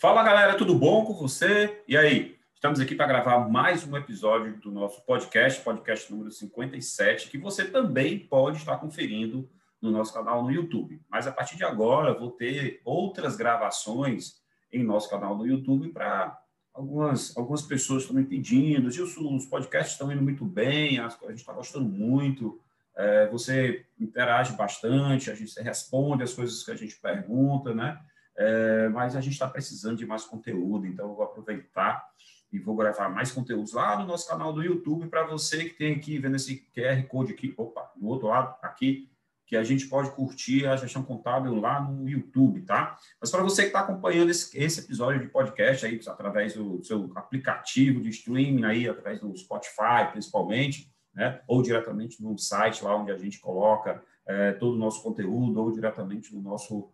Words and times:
Fala 0.00 0.22
galera, 0.22 0.56
tudo 0.56 0.74
bom 0.74 1.04
com 1.04 1.12
você? 1.12 1.82
E 1.86 1.94
aí? 1.94 2.38
Estamos 2.54 2.80
aqui 2.80 2.94
para 2.94 3.06
gravar 3.06 3.50
mais 3.50 3.86
um 3.86 3.94
episódio 3.98 4.56
do 4.56 4.72
nosso 4.72 5.04
podcast, 5.04 5.60
podcast 5.60 6.10
número 6.10 6.30
57, 6.30 7.28
que 7.28 7.36
você 7.36 7.66
também 7.66 8.18
pode 8.18 8.56
estar 8.56 8.78
conferindo 8.78 9.46
no 9.78 9.90
nosso 9.90 10.14
canal 10.14 10.42
no 10.42 10.50
YouTube. 10.50 11.02
Mas 11.06 11.26
a 11.26 11.32
partir 11.32 11.58
de 11.58 11.64
agora, 11.64 12.18
vou 12.18 12.30
ter 12.30 12.80
outras 12.82 13.36
gravações 13.36 14.40
em 14.72 14.82
nosso 14.82 15.10
canal 15.10 15.36
no 15.36 15.46
YouTube 15.46 15.90
para 15.90 16.34
algumas, 16.72 17.36
algumas 17.36 17.60
pessoas 17.60 18.04
estão 18.04 18.16
me 18.16 18.24
pedindo. 18.24 18.90
Gilson, 18.90 19.36
os 19.36 19.44
podcasts 19.44 19.92
estão 19.92 20.10
indo 20.10 20.22
muito 20.22 20.46
bem, 20.46 20.98
a 20.98 21.10
gente 21.10 21.34
está 21.34 21.52
gostando 21.52 21.84
muito. 21.84 22.58
É, 22.96 23.28
você 23.28 23.84
interage 24.00 24.54
bastante, 24.54 25.30
a 25.30 25.34
gente 25.34 25.60
responde 25.60 26.22
as 26.22 26.32
coisas 26.32 26.64
que 26.64 26.70
a 26.70 26.76
gente 26.76 26.96
pergunta, 26.96 27.74
né? 27.74 28.00
É, 28.42 28.88
mas 28.88 29.14
a 29.14 29.20
gente 29.20 29.34
está 29.34 29.46
precisando 29.46 29.98
de 29.98 30.06
mais 30.06 30.24
conteúdo, 30.24 30.86
então 30.86 31.10
eu 31.10 31.14
vou 31.14 31.24
aproveitar 31.26 32.08
e 32.50 32.58
vou 32.58 32.74
gravar 32.74 33.10
mais 33.10 33.30
conteúdos 33.30 33.74
lá 33.74 33.98
no 33.98 34.06
nosso 34.06 34.26
canal 34.26 34.50
do 34.50 34.62
YouTube 34.62 35.08
para 35.08 35.26
você 35.26 35.66
que 35.66 35.74
tem 35.74 35.94
aqui, 35.94 36.18
vendo 36.18 36.36
esse 36.36 36.66
QR 36.74 37.06
Code 37.06 37.34
aqui, 37.34 37.52
opa, 37.54 37.92
do 37.94 38.08
outro 38.08 38.28
lado, 38.28 38.56
aqui, 38.62 39.10
que 39.44 39.58
a 39.58 39.62
gente 39.62 39.88
pode 39.88 40.10
curtir 40.12 40.66
a 40.66 40.74
gestão 40.74 41.02
contábil 41.02 41.60
lá 41.60 41.82
no 41.82 42.08
YouTube, 42.08 42.62
tá? 42.62 42.96
Mas 43.20 43.30
para 43.30 43.42
você 43.42 43.62
que 43.62 43.68
está 43.68 43.80
acompanhando 43.80 44.30
esse, 44.30 44.56
esse, 44.56 44.80
episódio 44.80 45.20
de 45.20 45.28
podcast 45.28 45.84
aí, 45.84 46.00
através 46.06 46.54
do 46.54 46.82
seu 46.82 47.12
aplicativo 47.16 48.00
de 48.00 48.08
streaming 48.08 48.64
aí, 48.64 48.88
através 48.88 49.20
do 49.20 49.36
Spotify, 49.36 50.08
principalmente, 50.12 50.90
né? 51.12 51.42
Ou 51.46 51.60
diretamente 51.60 52.22
no 52.22 52.38
site 52.38 52.82
lá 52.82 52.96
onde 52.96 53.12
a 53.12 53.18
gente 53.18 53.38
coloca 53.38 54.02
é, 54.26 54.52
todo 54.52 54.76
o 54.76 54.78
nosso 54.78 55.02
conteúdo, 55.02 55.60
ou 55.60 55.70
diretamente 55.70 56.34
no 56.34 56.40
nosso 56.40 56.90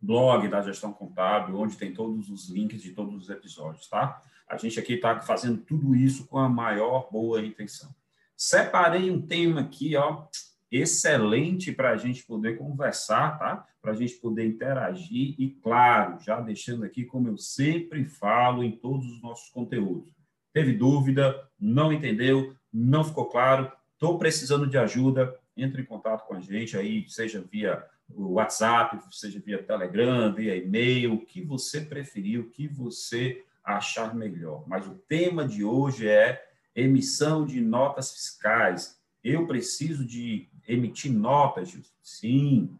blog 0.00 0.48
da 0.48 0.62
gestão 0.62 0.92
contábil, 0.92 1.58
onde 1.58 1.76
tem 1.76 1.92
todos 1.92 2.28
os 2.28 2.48
links 2.48 2.82
de 2.82 2.92
todos 2.92 3.14
os 3.14 3.30
episódios, 3.30 3.88
tá? 3.88 4.22
A 4.48 4.56
gente 4.56 4.78
aqui 4.78 4.94
está 4.94 5.20
fazendo 5.20 5.58
tudo 5.58 5.94
isso 5.94 6.26
com 6.26 6.38
a 6.38 6.48
maior 6.48 7.08
boa 7.10 7.44
intenção. 7.44 7.94
Separei 8.36 9.10
um 9.10 9.20
tema 9.20 9.62
aqui, 9.62 9.96
ó, 9.96 10.26
excelente 10.70 11.72
para 11.72 11.90
a 11.90 11.96
gente 11.96 12.24
poder 12.24 12.58
conversar, 12.58 13.38
tá? 13.38 13.66
Para 13.80 13.92
a 13.92 13.94
gente 13.94 14.14
poder 14.16 14.46
interagir 14.46 15.34
e, 15.38 15.50
claro, 15.62 16.20
já 16.20 16.40
deixando 16.40 16.84
aqui, 16.84 17.04
como 17.04 17.28
eu 17.28 17.36
sempre 17.36 18.04
falo 18.04 18.62
em 18.62 18.72
todos 18.72 19.06
os 19.06 19.22
nossos 19.22 19.48
conteúdos. 19.50 20.12
Teve 20.52 20.72
dúvida, 20.72 21.48
não 21.58 21.92
entendeu, 21.92 22.54
não 22.72 23.04
ficou 23.04 23.26
claro, 23.26 23.70
estou 23.92 24.18
precisando 24.18 24.66
de 24.66 24.76
ajuda, 24.76 25.34
entre 25.56 25.82
em 25.82 25.86
contato 25.86 26.26
com 26.26 26.34
a 26.34 26.40
gente 26.40 26.76
aí, 26.76 27.08
seja 27.08 27.40
via 27.40 27.84
WhatsApp, 28.08 28.98
seja 29.10 29.40
via 29.40 29.62
Telegram, 29.62 30.32
via 30.32 30.56
e-mail, 30.56 31.14
o 31.14 31.24
que 31.24 31.42
você 31.42 31.80
preferir, 31.80 32.40
o 32.40 32.50
que 32.50 32.68
você 32.68 33.44
achar 33.64 34.14
melhor. 34.14 34.64
Mas 34.66 34.86
o 34.86 34.94
tema 34.94 35.46
de 35.46 35.64
hoje 35.64 36.08
é 36.08 36.46
emissão 36.74 37.44
de 37.44 37.60
notas 37.60 38.12
fiscais. 38.12 38.98
Eu 39.24 39.46
preciso 39.46 40.04
de 40.04 40.48
emitir 40.68 41.12
notas, 41.12 41.76
sim. 42.02 42.78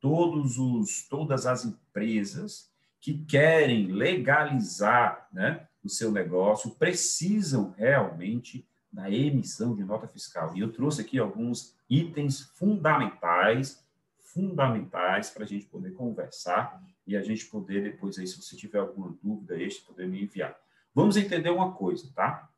Todos 0.00 0.58
os, 0.58 1.06
todas 1.08 1.46
as 1.46 1.64
empresas 1.64 2.70
que 3.00 3.18
querem 3.24 3.88
legalizar 3.88 5.28
né, 5.32 5.66
o 5.84 5.88
seu 5.88 6.10
negócio 6.10 6.70
precisam 6.70 7.74
realmente 7.76 8.66
da 8.90 9.10
emissão 9.10 9.74
de 9.74 9.84
nota 9.84 10.06
fiscal. 10.06 10.56
E 10.56 10.60
eu 10.60 10.72
trouxe 10.72 11.02
aqui 11.02 11.18
alguns 11.18 11.74
itens 11.90 12.40
fundamentais, 12.54 13.83
fundamentais 14.34 15.30
para 15.30 15.44
a 15.44 15.46
gente 15.46 15.66
poder 15.66 15.92
conversar 15.92 16.82
e 17.06 17.16
a 17.16 17.22
gente 17.22 17.46
poder 17.46 17.82
depois 17.82 18.18
aí, 18.18 18.26
se 18.26 18.42
você 18.42 18.56
tiver 18.56 18.80
alguma 18.80 19.16
dúvida 19.22 19.56
extra, 19.60 19.86
poder 19.86 20.08
me 20.08 20.22
enviar. 20.22 20.58
Vamos 20.92 21.16
entender 21.16 21.50
uma 21.50 21.72
coisa, 21.72 22.10
tá? 22.14 22.50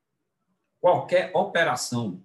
Qualquer 0.80 1.30
operação 1.34 2.22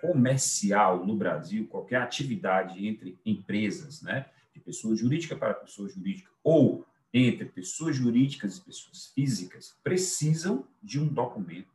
comercial 0.00 1.04
no 1.04 1.16
Brasil, 1.16 1.66
qualquer 1.68 2.02
atividade 2.02 2.86
entre 2.86 3.18
empresas, 3.24 4.02
né, 4.02 4.26
de 4.54 4.60
pessoa 4.60 4.94
jurídica 4.94 5.34
para 5.34 5.54
pessoa 5.54 5.88
jurídica, 5.88 6.30
ou 6.44 6.86
entre 7.12 7.46
pessoas 7.46 7.96
jurídicas 7.96 8.56
e 8.56 8.64
pessoas 8.64 9.06
físicas, 9.14 9.76
precisam 9.82 10.66
de 10.82 11.00
um 11.00 11.06
documento 11.06 11.72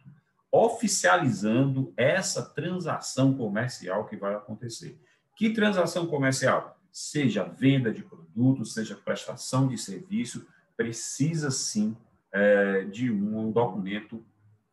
oficializando 0.52 1.94
essa 1.98 2.44
transação 2.44 3.38
comercial 3.38 4.06
que 4.06 4.16
vai 4.16 4.34
acontecer. 4.34 5.00
Que 5.36 5.52
transação 5.52 6.08
comercial? 6.08 6.77
Seja 7.00 7.44
venda 7.44 7.94
de 7.94 8.02
produtos, 8.02 8.74
seja 8.74 8.96
prestação 8.96 9.68
de 9.68 9.78
serviço, 9.78 10.48
precisa 10.76 11.52
sim 11.52 11.96
é, 12.32 12.86
de 12.86 13.12
um 13.12 13.52
documento 13.52 14.26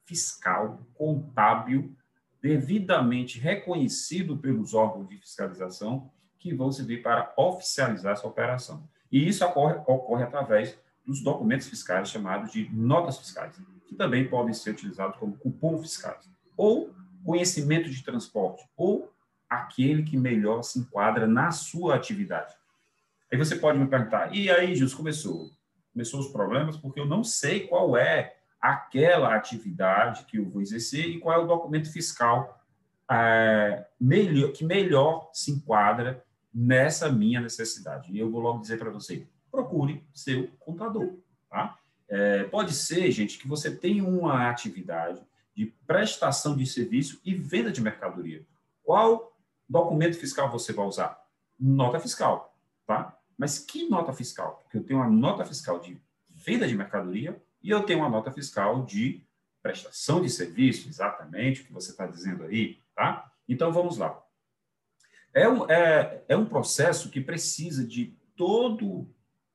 fiscal, 0.07 0.81
contábil, 0.95 1.95
devidamente 2.41 3.39
reconhecido 3.39 4.39
pelos 4.39 4.73
órgãos 4.73 5.07
de 5.07 5.19
fiscalização 5.19 6.11
que 6.39 6.55
vão 6.55 6.73
servir 6.73 7.03
para 7.03 7.31
oficializar 7.37 8.15
essa 8.15 8.27
operação. 8.27 8.89
E 9.13 9.29
isso 9.29 9.45
ocorre, 9.45 9.75
ocorre 9.87 10.23
através 10.23 10.79
dos 11.05 11.23
documentos 11.23 11.69
fiscais 11.69 12.09
chamados 12.09 12.51
de 12.51 12.71
notas 12.75 13.19
fiscais, 13.19 13.55
que 13.87 13.95
também 13.95 14.31
podem 14.31 14.55
ser 14.55 14.71
utilizados 14.71 15.19
como 15.19 15.37
cupom 15.37 15.79
fiscais, 15.79 16.27
ou 16.57 16.91
conhecimento 17.23 17.91
de 17.91 18.03
transporte, 18.03 18.67
ou 18.75 19.14
aquele 19.55 20.03
que 20.03 20.17
melhor 20.17 20.63
se 20.63 20.79
enquadra 20.79 21.27
na 21.27 21.51
sua 21.51 21.95
atividade. 21.95 22.55
Aí 23.31 23.39
você 23.39 23.57
pode 23.57 23.79
me 23.79 23.87
perguntar, 23.87 24.35
e 24.35 24.51
aí, 24.51 24.75
Jus, 24.75 24.95
começou? 24.95 25.51
Começou 25.93 26.21
os 26.21 26.29
problemas 26.29 26.77
porque 26.77 27.01
eu 27.01 27.07
não 27.07 27.25
sei 27.25 27.67
qual 27.67 27.97
é 27.97 28.37
aquela 28.61 29.35
atividade 29.35 30.25
que 30.25 30.39
eu 30.39 30.49
vou 30.49 30.63
exercer 30.63 31.07
e 31.07 31.19
qual 31.19 31.41
é 31.41 31.43
o 31.43 31.47
documento 31.47 31.93
fiscal 31.93 32.65
é, 33.11 33.85
melhor, 34.01 34.53
que 34.53 34.65
melhor 34.65 35.29
se 35.33 35.51
enquadra 35.51 36.25
nessa 36.53 37.11
minha 37.11 37.41
necessidade. 37.41 38.13
E 38.13 38.19
eu 38.19 38.31
vou 38.31 38.41
logo 38.41 38.61
dizer 38.61 38.79
para 38.79 38.91
você, 38.91 39.27
procure 39.51 40.03
seu 40.15 40.49
contador. 40.59 41.15
Tá? 41.51 41.77
É, 42.09 42.45
pode 42.45 42.73
ser, 42.73 43.11
gente, 43.11 43.39
que 43.39 43.49
você 43.49 43.75
tenha 43.75 44.05
uma 44.05 44.49
atividade 44.49 45.21
de 45.55 45.67
prestação 45.87 46.57
de 46.57 46.67
serviço 46.67 47.21
e 47.25 47.35
venda 47.35 47.71
de 47.71 47.81
mercadoria. 47.81 48.43
Qual 48.83 49.34
documento 49.69 50.19
fiscal 50.19 50.51
você 50.51 50.73
vai 50.73 50.87
usar? 50.87 51.23
Nota 51.59 51.99
fiscal, 52.01 52.57
tá? 52.87 53.19
Mas 53.37 53.59
que 53.59 53.89
nota 53.89 54.13
fiscal? 54.13 54.61
Porque 54.63 54.79
eu 54.79 54.85
tenho 54.85 55.01
uma 55.01 55.11
nota 55.11 55.45
fiscal 55.45 55.79
de 55.79 56.01
venda 56.29 56.67
de 56.67 56.77
mercadoria 56.77 57.41
e 57.63 57.71
eu 57.71 57.83
tenho 57.83 58.01
uma 58.01 58.09
nota 58.09 58.31
fiscal 58.31 58.85
de 58.85 59.25
prestação 59.63 60.21
de 60.21 60.29
serviço, 60.29 60.89
exatamente 60.89 61.63
o 61.63 61.65
que 61.65 61.73
você 61.73 61.91
está 61.91 62.07
dizendo 62.07 62.45
aí, 62.45 62.79
tá? 62.95 63.33
Então, 63.49 63.73
vamos 63.73 63.97
lá. 63.97 64.23
É 65.33 65.49
um, 65.49 65.69
é, 65.71 66.23
é 66.29 66.37
um 66.37 66.47
processo 66.47 67.11
que 67.11 67.21
precisa 67.21 67.87
de 67.87 68.17
todo, 68.37 69.09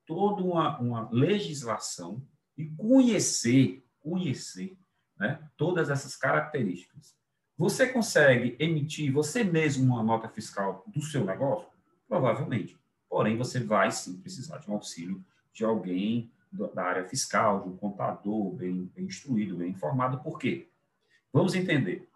toda 0.06 0.42
uma, 0.42 0.80
uma 0.80 1.10
legislação 1.12 2.22
e 2.58 2.66
conhecer, 2.66 3.86
conhecer 4.00 4.78
né, 5.18 5.40
todas 5.56 5.90
essas 5.90 6.16
características. 6.16 7.16
Você 7.60 7.88
consegue 7.88 8.56
emitir 8.58 9.12
você 9.12 9.44
mesmo 9.44 9.94
uma 9.94 10.02
nota 10.02 10.30
fiscal 10.30 10.82
do 10.88 11.02
seu 11.02 11.26
negócio? 11.26 11.68
Provavelmente. 12.08 12.80
Porém, 13.10 13.36
você 13.36 13.60
vai 13.60 13.92
sim 13.92 14.18
precisar 14.18 14.60
de 14.60 14.72
um 14.72 14.76
auxílio 14.76 15.22
de 15.52 15.66
alguém 15.66 16.32
da 16.74 16.86
área 16.86 17.04
fiscal, 17.04 17.62
de 17.62 17.68
um 17.68 17.76
contador 17.76 18.54
bem, 18.54 18.90
bem 18.96 19.04
instruído, 19.04 19.58
bem 19.58 19.72
informado. 19.72 20.20
Por 20.20 20.40
quê? 20.40 20.70
Vamos 21.34 21.54
entender. 21.54 22.08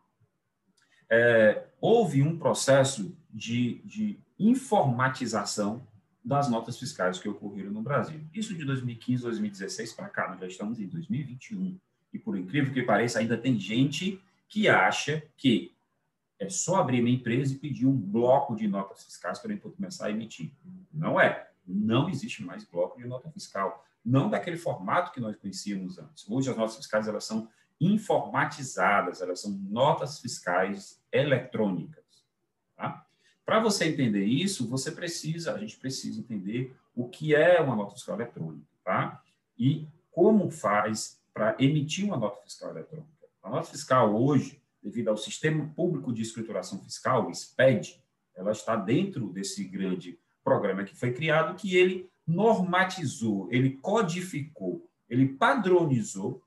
É, 1.09 1.65
houve 1.81 2.23
um 2.23 2.39
processo 2.39 3.13
de, 3.29 3.81
de 3.83 4.17
informatização 4.39 5.85
das 6.23 6.49
notas 6.49 6.79
fiscais 6.79 7.19
que 7.19 7.27
ocorreram 7.27 7.71
no 7.71 7.81
Brasil. 7.81 8.21
Isso 8.33 8.55
de 8.55 8.63
2015, 8.63 9.23
2016 9.23 9.91
para 9.91 10.07
cá, 10.07 10.29
nós 10.29 10.39
já 10.39 10.47
estamos 10.47 10.79
em 10.79 10.87
2021. 10.87 11.77
E 12.13 12.17
por 12.17 12.37
incrível 12.37 12.73
que 12.73 12.81
pareça, 12.81 13.19
ainda 13.19 13.37
tem 13.37 13.59
gente 13.59 14.21
que 14.53 14.69
acha 14.69 15.23
que 15.35 15.75
é 16.37 16.47
só 16.47 16.75
abrir 16.75 16.99
uma 16.99 17.09
empresa 17.09 17.55
e 17.55 17.57
pedir 17.57 17.87
um 17.87 17.97
bloco 17.97 18.55
de 18.55 18.67
notas 18.67 19.03
fiscais 19.03 19.39
para 19.39 19.51
ele 19.51 19.59
começar 19.59 20.05
a 20.05 20.11
emitir. 20.11 20.53
Não 20.93 21.19
é. 21.19 21.49
Não 21.65 22.07
existe 22.07 22.43
mais 22.43 22.63
bloco 22.63 23.01
de 23.01 23.07
nota 23.07 23.31
fiscal 23.31 23.83
não 24.05 24.29
daquele 24.29 24.55
formato 24.55 25.11
que 25.11 25.19
nós 25.19 25.35
conhecíamos 25.37 25.97
antes. 25.97 26.29
Hoje 26.29 26.51
as 26.51 26.55
notas 26.55 26.75
fiscais 26.75 27.07
elas 27.07 27.25
são 27.25 27.49
informatizadas, 27.81 29.23
elas 29.23 29.41
são 29.41 29.49
notas 29.49 30.19
fiscais 30.19 31.01
eletrônicas. 31.11 32.23
Tá? 32.75 33.07
Para 33.43 33.59
você 33.59 33.85
entender 33.85 34.23
isso, 34.23 34.69
você 34.69 34.91
precisa, 34.91 35.55
a 35.55 35.57
gente 35.57 35.77
precisa 35.77 36.19
entender 36.19 36.75
o 36.93 37.09
que 37.09 37.33
é 37.33 37.59
uma 37.59 37.75
nota 37.75 37.95
fiscal 37.95 38.17
eletrônica, 38.17 38.67
tá? 38.83 39.19
E 39.57 39.87
como 40.11 40.51
faz 40.51 41.19
para 41.33 41.55
emitir 41.57 42.05
uma 42.05 42.17
nota 42.17 42.39
fiscal 42.43 42.69
eletrônica. 42.69 43.12
A 43.43 43.49
nota 43.49 43.69
fiscal 43.69 44.15
hoje, 44.15 44.63
devido 44.81 45.09
ao 45.09 45.17
Sistema 45.17 45.67
Público 45.75 46.13
de 46.13 46.21
Escrituração 46.21 46.81
Fiscal, 46.81 47.27
o 47.27 47.35
SPED, 47.35 48.01
ela 48.33 48.53
está 48.53 48.77
dentro 48.77 49.27
desse 49.33 49.65
grande 49.65 50.17
programa 50.41 50.85
que 50.85 50.95
foi 50.95 51.11
criado, 51.11 51.55
que 51.55 51.75
ele 51.75 52.09
normatizou, 52.25 53.49
ele 53.51 53.71
codificou, 53.77 54.89
ele 55.09 55.27
padronizou 55.27 56.41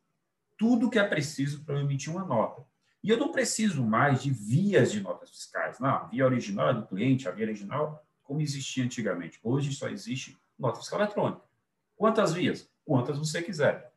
tudo 0.56 0.88
que 0.88 0.98
é 0.98 1.06
preciso 1.06 1.64
para 1.64 1.75
eu 1.75 1.82
emitir 1.82 2.10
uma 2.10 2.25
nota. 2.25 2.64
E 3.02 3.10
eu 3.10 3.19
não 3.19 3.31
preciso 3.31 3.84
mais 3.84 4.22
de 4.22 4.31
vias 4.31 4.90
de 4.90 5.00
notas 5.00 5.28
fiscais. 5.28 5.78
Não, 5.78 5.90
a 5.90 6.04
via 6.04 6.25
original 6.25 6.70
é 6.70 6.75
do 6.75 6.87
cliente, 6.87 7.28
a 7.28 7.31
via 7.31 7.44
original, 7.44 8.02
como 8.22 8.40
existia 8.40 8.82
antigamente. 8.82 9.38
Hoje 9.43 9.72
só 9.75 9.88
existe 9.88 10.37
nota 10.58 10.81
fiscal 10.81 11.00
eletrônica. 11.00 11.43
Quantas 11.94 12.32
vias? 12.32 12.69
Quantas 12.84 13.19
você 13.19 13.43
quiser. 13.43 13.93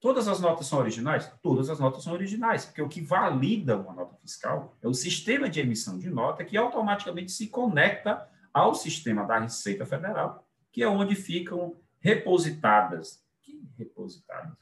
Todas 0.00 0.26
as 0.26 0.40
notas 0.40 0.66
são 0.66 0.78
originais? 0.78 1.30
Todas 1.42 1.68
as 1.68 1.78
notas 1.78 2.02
são 2.02 2.14
originais, 2.14 2.64
porque 2.64 2.80
o 2.80 2.88
que 2.88 3.02
valida 3.02 3.76
uma 3.76 3.92
nota 3.92 4.16
fiscal 4.16 4.74
é 4.82 4.88
o 4.88 4.94
sistema 4.94 5.48
de 5.48 5.60
emissão 5.60 5.98
de 5.98 6.08
nota 6.08 6.42
que 6.42 6.56
automaticamente 6.56 7.30
se 7.30 7.48
conecta 7.48 8.26
ao 8.52 8.74
sistema 8.74 9.24
da 9.24 9.38
Receita 9.38 9.84
Federal, 9.84 10.48
que 10.72 10.82
é 10.82 10.88
onde 10.88 11.14
ficam 11.14 11.76
repositadas. 12.00 13.22
Que 13.42 13.62
repositadas? 13.76 14.56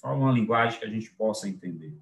Fala 0.00 0.16
uma 0.16 0.32
linguagem 0.32 0.80
que 0.80 0.84
a 0.84 0.90
gente 0.90 1.10
possa 1.12 1.48
entender. 1.48 1.96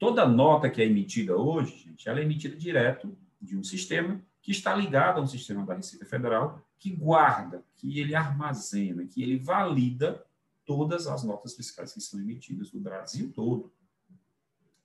Toda 0.00 0.26
nota 0.26 0.68
que 0.68 0.82
é 0.82 0.84
emitida 0.84 1.36
hoje, 1.36 1.76
gente, 1.78 2.08
ela 2.08 2.18
é 2.18 2.24
emitida 2.24 2.56
direto 2.56 3.16
de 3.40 3.56
um 3.56 3.62
sistema 3.62 4.20
que 4.42 4.50
está 4.50 4.74
ligado 4.74 5.18
a 5.18 5.22
um 5.22 5.26
sistema 5.26 5.64
da 5.64 5.74
Receita 5.74 6.04
Federal 6.04 6.60
que 6.76 6.90
guarda, 6.90 7.64
que 7.76 8.00
ele 8.00 8.14
armazena, 8.14 9.04
que 9.04 9.22
ele 9.22 9.38
valida 9.38 10.24
todas 10.68 11.06
as 11.06 11.24
notas 11.24 11.54
fiscais 11.54 11.94
que 11.94 12.00
são 12.02 12.20
emitidas 12.20 12.70
no 12.70 12.78
Brasil 12.78 13.32
todo. 13.34 13.72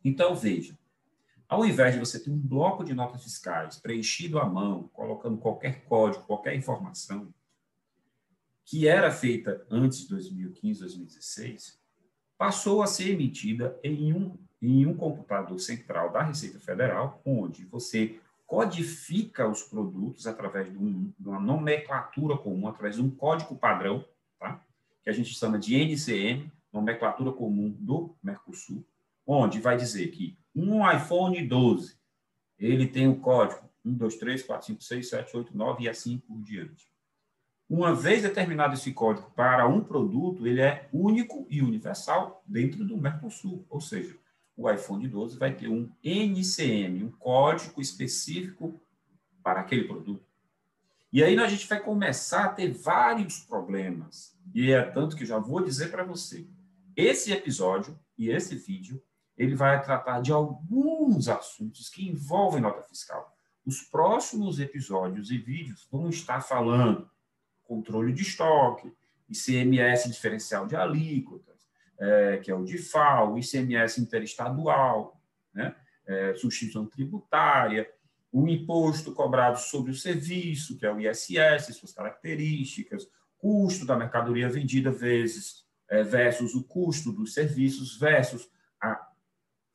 Então, 0.01 0.33
veja, 0.33 0.79
ao 1.45 1.65
invés 1.65 1.93
de 1.93 1.99
você 1.99 2.17
ter 2.17 2.31
um 2.31 2.39
bloco 2.39 2.85
de 2.85 2.93
notas 2.93 3.21
fiscais 3.21 3.77
preenchido 3.79 4.39
à 4.39 4.45
mão, 4.45 4.89
colocando 4.93 5.37
qualquer 5.37 5.83
código, 5.83 6.23
qualquer 6.23 6.55
informação, 6.55 7.33
que 8.63 8.87
era 8.87 9.11
feita 9.11 9.67
antes 9.69 9.99
de 9.99 10.07
2015, 10.07 10.79
2016, 10.79 11.77
passou 12.37 12.81
a 12.81 12.87
ser 12.87 13.11
emitida 13.11 13.77
em 13.83 14.13
um, 14.13 14.37
em 14.61 14.85
um 14.85 14.95
computador 14.95 15.59
central 15.59 16.13
da 16.13 16.23
Receita 16.23 16.61
Federal, 16.61 17.21
onde 17.25 17.65
você 17.65 18.21
codifica 18.47 19.49
os 19.49 19.63
produtos 19.63 20.27
através 20.27 20.71
de, 20.71 20.77
um, 20.77 21.11
de 21.19 21.27
uma 21.27 21.41
nomenclatura 21.41 22.37
comum, 22.37 22.69
através 22.69 22.95
de 22.95 23.01
um 23.01 23.09
código 23.09 23.57
padrão, 23.57 24.05
tá? 24.39 24.63
Que 25.03 25.09
a 25.09 25.13
gente 25.13 25.33
chama 25.33 25.59
de 25.59 25.75
NCM, 25.75 26.51
nomenclatura 26.71 27.31
comum 27.31 27.75
do 27.79 28.15
Mercosul, 28.23 28.85
onde 29.25 29.59
vai 29.59 29.77
dizer 29.77 30.07
que 30.09 30.37
um 30.55 30.89
iPhone 30.89 31.45
12, 31.45 31.97
ele 32.57 32.87
tem 32.87 33.07
o 33.07 33.19
código 33.19 33.69
1, 33.85 33.93
2, 33.95 34.15
3, 34.15 34.43
4, 34.43 34.67
5, 34.67 34.83
6, 34.83 35.09
7, 35.09 35.37
8, 35.37 35.57
9 35.57 35.83
e 35.83 35.89
assim 35.89 36.17
por 36.19 36.41
diante. 36.41 36.87
Uma 37.69 37.93
vez 37.93 38.21
determinado 38.21 38.75
esse 38.75 38.93
código 38.93 39.31
para 39.31 39.67
um 39.67 39.83
produto, 39.83 40.45
ele 40.45 40.61
é 40.61 40.87
único 40.93 41.45
e 41.49 41.61
universal 41.61 42.43
dentro 42.45 42.85
do 42.85 42.97
Mercosul, 42.97 43.65
ou 43.69 43.81
seja, 43.81 44.17
o 44.55 44.69
iPhone 44.69 45.07
12 45.07 45.37
vai 45.37 45.53
ter 45.55 45.67
um 45.67 45.91
NCM, 46.03 47.03
um 47.03 47.11
código 47.11 47.81
específico 47.81 48.79
para 49.41 49.61
aquele 49.61 49.85
produto. 49.85 50.23
E 51.13 51.23
aí 51.23 51.37
a 51.37 51.47
gente 51.47 51.67
vai 51.67 51.79
começar 51.79 52.45
a 52.45 52.49
ter 52.49 52.73
vários 52.73 53.37
problemas. 53.37 54.35
E 54.51 54.71
é 54.71 54.81
tanto 54.81 55.15
que 55.15 55.27
já 55.27 55.37
vou 55.37 55.63
dizer 55.63 55.91
para 55.91 56.03
você, 56.03 56.47
esse 56.95 57.31
episódio 57.31 57.99
e 58.17 58.31
esse 58.31 58.55
vídeo, 58.55 58.99
ele 59.37 59.53
vai 59.53 59.79
tratar 59.79 60.21
de 60.21 60.31
alguns 60.31 61.29
assuntos 61.29 61.87
que 61.87 62.09
envolvem 62.09 62.63
nota 62.63 62.81
fiscal. 62.81 63.31
Os 63.63 63.81
próximos 63.83 64.59
episódios 64.59 65.29
e 65.29 65.37
vídeos 65.37 65.87
vão 65.91 66.09
estar 66.09 66.41
falando 66.41 67.07
controle 67.63 68.11
de 68.11 68.23
estoque, 68.23 68.91
ICMS 69.29 70.09
diferencial 70.09 70.65
de 70.65 70.75
alíquotas, 70.75 71.67
é, 71.99 72.37
que 72.37 72.49
é 72.49 72.55
o 72.55 72.65
DIFAL, 72.65 73.37
ICMS 73.37 74.01
interestadual, 74.01 75.21
né? 75.53 75.75
É, 76.07 76.33
substituição 76.33 76.87
tributária, 76.87 77.87
o 78.33 78.47
imposto 78.47 79.13
cobrado 79.13 79.59
sobre 79.59 79.91
o 79.91 79.95
serviço, 79.95 80.75
que 80.75 80.87
é 80.87 80.91
o 80.91 80.99
ISS, 80.99 81.75
suas 81.75 81.93
características, 81.93 83.07
custo 83.37 83.85
da 83.85 83.95
mercadoria 83.95 84.49
vendida 84.49 84.91
vezes 84.91 85.63
é, 85.87 86.01
versus 86.01 86.55
o 86.55 86.63
custo 86.63 87.11
dos 87.11 87.35
serviços 87.35 87.95
versus 87.95 88.49
a 88.81 89.07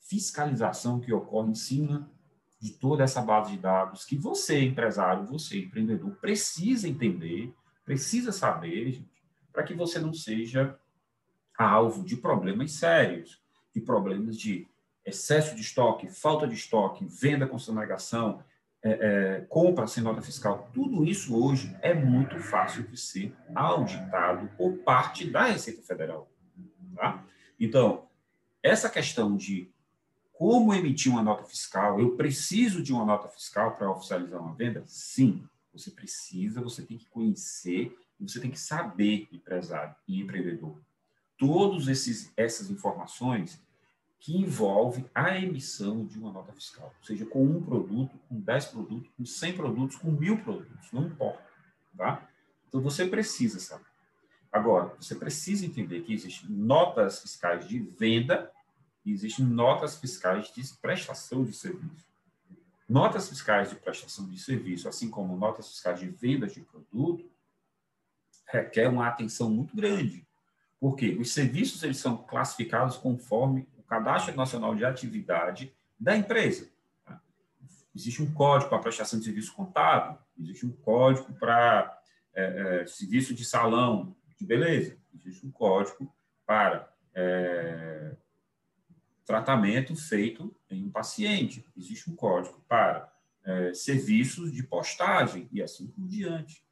fiscalização 0.01 0.99
que 0.99 1.13
ocorre 1.13 1.53
em 1.53 1.55
cima 1.55 2.11
de 2.59 2.73
toda 2.73 3.05
essa 3.05 3.23
base 3.23 3.53
de 3.53 3.59
dados 3.59 4.05
que 4.05 4.17
você, 4.17 4.65
empresário, 4.65 5.25
você, 5.25 5.61
empreendedor, 5.61 6.17
precisa 6.17 6.89
entender, 6.89 7.55
precisa 7.85 8.33
saber, 8.33 9.01
para 9.53 9.63
que 9.63 9.75
você 9.75 10.01
não 10.01 10.13
seja 10.13 10.77
alvo 11.57 12.03
de 12.03 12.17
problemas 12.17 12.73
sérios, 12.73 13.41
de 13.73 13.81
problemas 13.81 14.37
de 14.37 14.67
excesso 15.05 15.55
de 15.55 15.61
estoque, 15.61 16.09
falta 16.09 16.47
de 16.47 16.55
estoque, 16.55 17.07
venda 17.07 17.47
com 17.47 17.59
sonegação, 17.59 18.43
é, 18.89 18.99
é, 19.01 19.41
compra 19.49 19.87
sem 19.87 20.03
nota 20.03 20.23
fiscal. 20.23 20.71
Tudo 20.73 21.05
isso 21.05 21.37
hoje 21.37 21.77
é 21.83 21.93
muito 21.93 22.39
fácil 22.39 22.85
de 22.85 22.97
ser 22.97 23.35
auditado 23.55 24.49
por 24.57 24.79
parte 24.79 25.29
da 25.29 25.45
Receita 25.45 25.83
Federal. 25.83 26.31
Tá? 26.95 27.25
Então, 27.59 28.09
essa 28.63 28.89
questão 28.89 29.37
de 29.37 29.71
como 30.33 30.73
emitir 30.73 31.11
uma 31.11 31.23
nota 31.23 31.45
fiscal, 31.45 32.01
eu 32.01 32.17
preciso 32.17 32.83
de 32.83 32.93
uma 32.93 33.05
nota 33.05 33.29
fiscal 33.29 33.75
para 33.75 33.91
oficializar 33.91 34.41
uma 34.41 34.55
venda? 34.55 34.85
Sim, 34.87 35.45
você 35.73 35.91
precisa, 35.91 36.61
você 36.61 36.83
tem 36.83 36.97
que 36.97 37.07
conhecer, 37.07 37.93
você 38.21 38.41
tem 38.41 38.51
que 38.51 38.59
saber, 38.59 39.29
empresário 39.33 39.95
e 40.07 40.21
empreendedor, 40.21 40.81
todas 41.37 41.89
essas 42.37 42.71
informações 42.71 43.61
que 44.21 44.37
envolvem 44.37 45.09
a 45.15 45.39
emissão 45.39 46.05
de 46.05 46.19
uma 46.19 46.33
nota 46.33 46.53
fiscal, 46.53 46.93
seja 47.03 47.25
com 47.25 47.45
um 47.45 47.63
produto, 47.63 48.19
com 48.29 48.41
10 48.41 48.67
produtos, 48.67 49.11
com 49.17 49.25
100 49.25 49.57
produtos, 49.57 49.97
com 49.97 50.11
mil 50.11 50.39
produtos, 50.43 50.91
não 50.93 51.07
importa, 51.07 51.45
tá? 51.97 52.29
Então, 52.69 52.81
você 52.81 53.07
precisa 53.07 53.61
saber. 53.61 53.87
Agora, 54.53 54.95
você 55.01 55.15
precisa 55.15 55.65
entender 55.65 56.03
que 56.03 56.13
existem 56.13 56.51
notas 56.51 57.21
fiscais 57.21 57.67
de 57.67 57.79
venda 57.79 58.51
e 59.05 59.13
existem 59.13 59.45
notas 59.45 59.97
fiscais 59.97 60.53
de 60.53 60.63
prestação 60.81 61.45
de 61.45 61.53
serviço. 61.53 62.07
Notas 62.89 63.29
fiscais 63.29 63.71
de 63.71 63.77
prestação 63.77 64.27
de 64.27 64.39
serviço, 64.39 64.89
assim 64.89 65.11
como 65.11 65.37
notas 65.37 65.69
fiscais 65.69 66.01
de 66.01 66.09
venda 66.09 66.47
de 66.47 66.61
produto, 66.61 67.31
requer 68.47 68.89
uma 68.89 69.07
atenção 69.07 69.51
muito 69.51 69.77
grande, 69.77 70.27
porque 70.81 71.11
os 71.21 71.33
serviços 71.33 71.83
eles 71.83 71.99
são 71.99 72.17
classificados 72.17 72.97
conforme 72.97 73.69
Cadastro 73.89 74.37
Nacional 74.37 74.75
de 74.75 74.85
Atividade 74.85 75.75
da 75.99 76.17
empresa. 76.17 76.71
Existe 77.95 78.23
um 78.23 78.33
código 78.33 78.71
para 78.71 78.79
prestação 78.79 79.19
de 79.19 79.25
serviço 79.25 79.53
contábil, 79.55 80.19
existe 80.39 80.65
um 80.65 80.71
código 80.71 81.33
para 81.35 82.01
é, 82.35 82.83
é, 82.83 82.87
serviço 82.87 83.35
de 83.35 83.45
salão 83.45 84.15
de 84.39 84.47
beleza, 84.47 84.97
existe 85.15 85.45
um 85.45 85.51
código 85.51 86.15
para 86.47 86.93
é, 87.15 88.15
tratamento 89.25 89.97
feito 89.97 90.55
em 90.71 90.85
um 90.85 90.91
paciente, 90.91 91.67
existe 91.77 92.09
um 92.09 92.15
código 92.15 92.63
para 92.69 93.13
é, 93.45 93.75
serviços 93.75 94.53
de 94.53 94.63
postagem 94.63 95.49
e 95.51 95.61
assim 95.61 95.89
por 95.89 96.07
diante. 96.07 96.63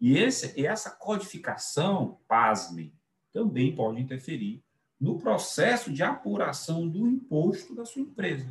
E 0.00 0.18
esse, 0.18 0.64
essa 0.64 0.90
codificação, 0.90 2.20
pasmem, 2.26 2.92
também 3.32 3.74
pode 3.74 4.00
interferir 4.00 4.65
no 5.00 5.18
processo 5.18 5.92
de 5.92 6.02
apuração 6.02 6.88
do 6.88 7.06
imposto 7.06 7.74
da 7.74 7.84
sua 7.84 8.02
empresa. 8.02 8.48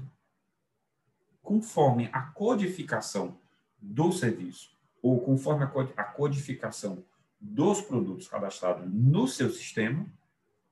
Conforme 1.41 2.09
a 2.11 2.21
codificação 2.21 3.37
do 3.79 4.11
serviço, 4.11 4.75
ou 5.01 5.21
conforme 5.21 5.65
a 5.95 6.03
codificação 6.03 7.03
dos 7.39 7.81
produtos 7.81 8.27
cadastrados 8.27 8.91
no 8.91 9.27
seu 9.27 9.51
sistema, 9.51 10.05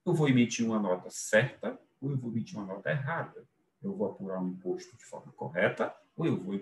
eu 0.05 0.13
vou 0.13 0.27
emitir 0.27 0.65
uma 0.65 0.79
nota 0.79 1.09
certa 1.09 1.79
ou 2.01 2.11
eu 2.11 2.17
vou 2.17 2.31
emitir 2.31 2.57
uma 2.57 2.65
nota 2.65 2.89
errada. 2.89 3.47
Eu 3.81 3.95
vou 3.95 4.09
apurar 4.09 4.41
um 4.41 4.49
imposto 4.49 4.97
de 4.97 5.05
forma 5.05 5.31
correta 5.33 5.95
ou 6.15 6.25
eu 6.25 6.41
vou 6.41 6.59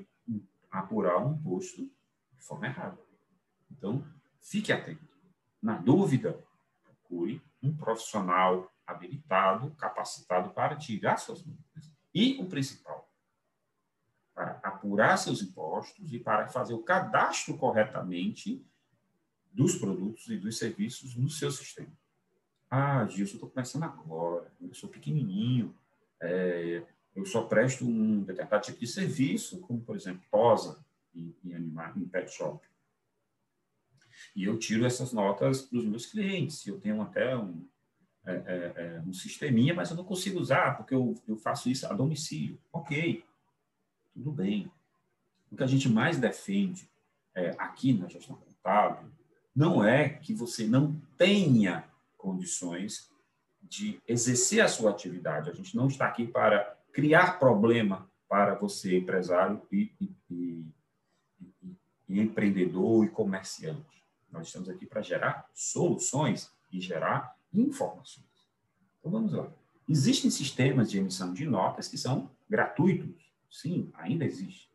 apurar 0.69 1.25
um 1.25 1.33
imposto 1.33 1.83
de 1.83 2.43
forma 2.43 2.67
errada. 2.67 2.99
Então, 3.71 4.05
fique 4.41 4.71
atento. 4.71 5.07
Na 5.61 5.77
dúvida, 5.77 6.43
procure 6.83 7.41
um 7.63 7.75
profissional 7.75 8.69
habilitado, 8.91 9.71
capacitado 9.71 10.51
para 10.51 10.75
tirar 10.75 11.17
suas 11.17 11.41
dúvidas. 11.41 11.91
E 12.13 12.37
o 12.41 12.45
principal, 12.45 13.09
para 14.33 14.59
apurar 14.63 15.17
seus 15.17 15.41
impostos 15.41 16.11
e 16.13 16.19
para 16.19 16.47
fazer 16.47 16.73
o 16.73 16.83
cadastro 16.83 17.57
corretamente 17.57 18.65
dos 19.51 19.75
produtos 19.75 20.27
e 20.29 20.37
dos 20.37 20.57
serviços 20.57 21.15
no 21.15 21.29
seu 21.29 21.51
sistema. 21.51 21.91
Ah, 22.69 23.05
Gilson, 23.05 23.35
estou 23.35 23.49
começando 23.49 23.83
agora, 23.83 24.51
eu 24.61 24.73
sou 24.73 24.89
pequenininho, 24.89 25.75
é, 26.21 26.85
eu 27.13 27.25
só 27.25 27.43
presto 27.43 27.85
um 27.85 28.23
determinado 28.23 28.63
tipo 28.63 28.79
de 28.79 28.87
serviço, 28.87 29.59
como, 29.59 29.81
por 29.81 29.95
exemplo, 29.95 30.23
tosa 30.31 30.83
em, 31.13 31.35
em, 31.43 31.53
animar, 31.53 31.97
em 31.97 32.07
pet 32.07 32.31
shop. 32.31 32.65
E 34.35 34.45
eu 34.45 34.57
tiro 34.57 34.85
essas 34.85 35.11
notas 35.11 35.69
dos 35.69 35.83
meus 35.83 36.05
clientes. 36.05 36.65
Eu 36.65 36.79
tenho 36.79 37.01
até 37.01 37.35
um, 37.35 37.67
é, 38.25 38.33
é, 38.33 38.73
é, 38.75 39.01
um 39.05 39.13
sisteminha, 39.13 39.73
mas 39.73 39.89
eu 39.89 39.95
não 39.95 40.03
consigo 40.03 40.39
usar, 40.39 40.77
porque 40.77 40.93
eu, 40.93 41.15
eu 41.27 41.37
faço 41.37 41.69
isso 41.69 41.87
a 41.87 41.93
domicílio. 41.93 42.59
Ok, 42.71 43.23
tudo 44.13 44.31
bem. 44.31 44.71
O 45.51 45.55
que 45.55 45.63
a 45.63 45.67
gente 45.67 45.89
mais 45.89 46.19
defende 46.19 46.89
é, 47.33 47.49
aqui 47.57 47.93
na 47.93 48.07
gestão 48.07 48.35
contábil 48.35 49.09
não 49.55 49.83
é 49.83 50.07
que 50.07 50.33
você 50.33 50.65
não 50.65 50.95
tenha 51.17 51.83
condições 52.17 53.09
de 53.61 53.99
exercer 54.07 54.61
a 54.61 54.67
sua 54.67 54.91
atividade. 54.91 55.49
A 55.49 55.53
gente 55.53 55.75
não 55.75 55.87
está 55.87 56.05
aqui 56.05 56.27
para 56.27 56.77
criar 56.93 57.39
problema 57.39 58.09
para 58.29 58.53
você, 58.55 58.97
empresário 58.97 59.61
e, 59.71 59.91
e, 59.99 60.15
e, 60.29 60.65
e 62.07 62.21
empreendedor 62.21 63.05
e 63.05 63.09
comerciante. 63.09 64.05
Nós 64.31 64.47
estamos 64.47 64.69
aqui 64.69 64.85
para 64.85 65.01
gerar 65.01 65.49
soluções 65.53 66.51
e 66.71 66.79
gerar 66.79 67.35
informações. 67.53 68.25
Então 68.99 69.11
vamos 69.11 69.33
lá. 69.33 69.51
Existem 69.87 70.29
sistemas 70.29 70.89
de 70.89 70.99
emissão 70.99 71.33
de 71.33 71.45
notas 71.45 71.87
que 71.87 71.97
são 71.97 72.31
gratuitos. 72.49 73.31
Sim, 73.49 73.91
ainda 73.93 74.23
existe. 74.23 74.69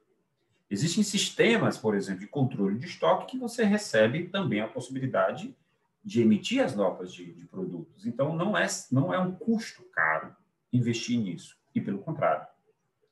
Existem 0.69 1.03
sistemas, 1.03 1.79
por 1.79 1.95
exemplo, 1.95 2.21
de 2.21 2.27
controle 2.27 2.79
de 2.79 2.87
estoque 2.87 3.33
que 3.33 3.39
você 3.39 3.65
recebe 3.65 4.29
também 4.29 4.61
a 4.61 4.69
possibilidade 4.69 5.57
de 6.05 6.21
emitir 6.21 6.63
as 6.63 6.75
notas 6.75 7.13
de, 7.13 7.33
de 7.33 7.47
produtos. 7.47 8.05
Então 8.05 8.35
não 8.35 8.57
é 8.57 8.67
não 8.91 9.15
é 9.15 9.19
um 9.19 9.33
custo 9.33 9.83
caro 9.93 10.35
investir 10.73 11.19
nisso. 11.19 11.57
E 11.75 11.81
pelo 11.81 11.99
contrário, 11.99 12.47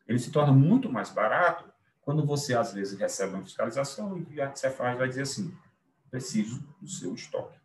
ele 0.06 0.18
se 0.18 0.30
torna 0.30 0.52
muito 0.52 0.90
mais 0.90 1.10
barato 1.10 1.72
quando 2.02 2.26
você 2.26 2.54
às 2.54 2.74
vezes 2.74 2.98
recebe 2.98 3.34
uma 3.34 3.44
fiscalização 3.44 4.18
e 4.18 4.22
o 4.22 4.26
que 4.26 4.36
você 4.58 4.70
faz 4.70 4.98
vai 4.98 5.08
dizer 5.08 5.22
assim: 5.22 5.56
preciso 6.10 6.60
do 6.80 6.88
seu 6.88 7.14
estoque 7.14 7.63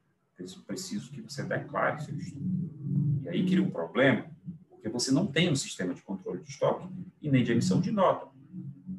preciso 0.65 1.11
que 1.11 1.21
você 1.21 1.43
declare 1.43 2.01
seu 2.03 2.15
estoque. 2.17 2.39
E 3.23 3.29
aí 3.29 3.45
cria 3.45 3.61
um 3.61 3.69
problema, 3.69 4.25
porque 4.69 4.89
você 4.89 5.11
não 5.11 5.27
tem 5.27 5.49
um 5.49 5.55
sistema 5.55 5.93
de 5.93 6.01
controle 6.01 6.41
de 6.41 6.49
estoque 6.49 6.87
e 7.21 7.29
nem 7.29 7.43
de 7.43 7.51
emissão 7.51 7.79
de 7.81 7.91
nota. 7.91 8.27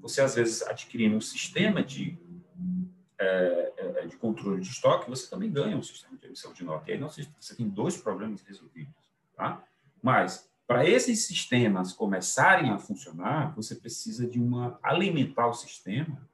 Você, 0.00 0.20
às 0.20 0.34
vezes, 0.34 0.62
adquirindo 0.62 1.16
um 1.16 1.20
sistema 1.20 1.82
de, 1.82 2.18
é, 3.18 3.72
é, 3.76 4.06
de 4.06 4.16
controle 4.16 4.60
de 4.60 4.68
estoque, 4.68 5.08
você 5.08 5.28
também 5.28 5.50
ganha 5.50 5.76
um 5.76 5.82
sistema 5.82 6.16
de 6.16 6.26
emissão 6.26 6.52
de 6.52 6.64
nota. 6.64 6.90
E 6.90 6.94
aí 6.94 7.00
você, 7.00 7.26
você 7.38 7.54
tem 7.54 7.68
dois 7.68 7.96
problemas 7.96 8.42
resolvidos. 8.42 8.94
Tá? 9.36 9.62
Mas, 10.02 10.48
para 10.66 10.88
esses 10.88 11.26
sistemas 11.26 11.92
começarem 11.92 12.70
a 12.70 12.78
funcionar, 12.78 13.54
você 13.54 13.74
precisa 13.74 14.26
de 14.26 14.40
uma 14.40 14.78
alimentar 14.82 15.48
o 15.48 15.54
sistema 15.54 16.28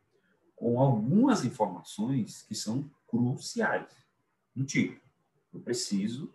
com 0.55 0.81
algumas 0.81 1.45
informações 1.45 2.43
que 2.43 2.55
são 2.55 2.89
cruciais 3.07 4.06
do 4.57 4.65
tipo. 4.65 5.01
Eu 5.53 5.61
preciso 5.61 6.33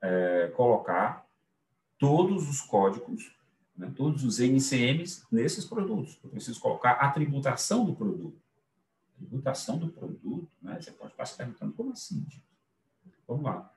é, 0.00 0.48
colocar 0.56 1.26
todos 1.98 2.48
os 2.48 2.60
códigos, 2.60 3.36
né, 3.76 3.92
todos 3.96 4.24
os 4.24 4.38
NCMs 4.38 5.26
nesses 5.30 5.64
produtos. 5.64 6.18
Eu 6.22 6.30
preciso 6.30 6.60
colocar 6.60 6.92
a 6.92 7.10
tributação 7.10 7.84
do 7.84 7.94
produto. 7.94 8.40
Tributação 9.16 9.78
do 9.78 9.88
produto, 9.88 10.48
né? 10.62 10.80
Você 10.80 10.92
pode 10.92 11.10
estar 11.10 11.26
se 11.26 11.36
perguntando 11.36 11.72
como 11.72 11.92
assim? 11.92 12.22
Tipo? 12.24 12.44
Vamos 13.26 13.44
lá. 13.44 13.68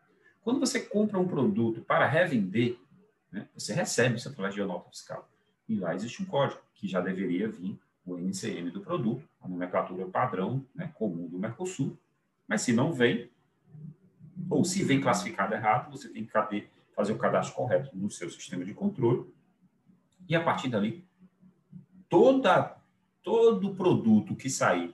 Quando 0.43 0.59
você 0.59 0.79
compra 0.79 1.19
um 1.19 1.27
produto 1.27 1.81
para 1.81 2.07
revender, 2.07 2.77
né, 3.31 3.47
você 3.53 3.73
recebe 3.73 4.17
isso 4.17 4.29
através 4.29 4.53
de 4.53 4.63
nota 4.63 4.89
fiscal. 4.89 5.27
E 5.67 5.75
lá 5.75 5.95
existe 5.95 6.21
um 6.21 6.25
código 6.25 6.61
que 6.75 6.87
já 6.87 7.01
deveria 7.01 7.49
vir 7.49 7.79
o 8.05 8.17
NCM 8.17 8.69
do 8.71 8.81
produto, 8.81 9.27
a 9.41 9.47
nomenclatura 9.47 10.05
padrão 10.07 10.65
né, 10.75 10.91
comum 10.95 11.27
do 11.27 11.39
Mercosul. 11.39 11.97
Mas 12.47 12.61
se 12.61 12.73
não 12.73 12.93
vem, 12.93 13.29
ou 14.51 14.65
se 14.65 14.83
vem 14.83 14.99
classificado 14.99 15.55
errado, 15.55 15.89
você 15.89 16.09
tem 16.09 16.25
que 16.25 16.31
fazer 16.93 17.13
o 17.13 17.17
cadastro 17.17 17.55
correto 17.55 17.95
no 17.95 18.11
seu 18.11 18.29
sistema 18.29 18.65
de 18.65 18.73
controle. 18.73 19.33
E 20.27 20.35
a 20.35 20.43
partir 20.43 20.67
dali, 20.67 21.07
toda, 22.09 22.77
todo 23.23 23.73
produto 23.73 24.35
que 24.35 24.49
sair, 24.49 24.93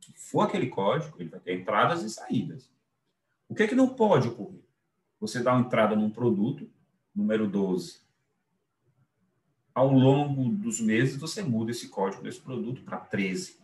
que 0.00 0.12
for 0.16 0.42
aquele 0.42 0.68
código, 0.68 1.16
ele 1.18 1.28
vai 1.28 1.40
ter 1.40 1.60
entradas 1.60 2.04
e 2.04 2.10
saídas. 2.10 2.70
O 3.48 3.54
que 3.54 3.64
é 3.64 3.66
que 3.66 3.74
não 3.74 3.88
pode 3.88 4.28
ocorrer? 4.28 4.62
Você 5.18 5.42
dá 5.42 5.52
uma 5.52 5.66
entrada 5.66 5.96
num 5.96 6.08
produto, 6.08 6.70
número 7.12 7.48
12. 7.48 8.00
Ao 9.74 9.90
longo 9.90 10.50
dos 10.50 10.80
meses, 10.80 11.16
você 11.16 11.42
muda 11.42 11.72
esse 11.72 11.88
código 11.88 12.22
desse 12.22 12.40
produto 12.40 12.82
para 12.82 12.98
13. 12.98 13.58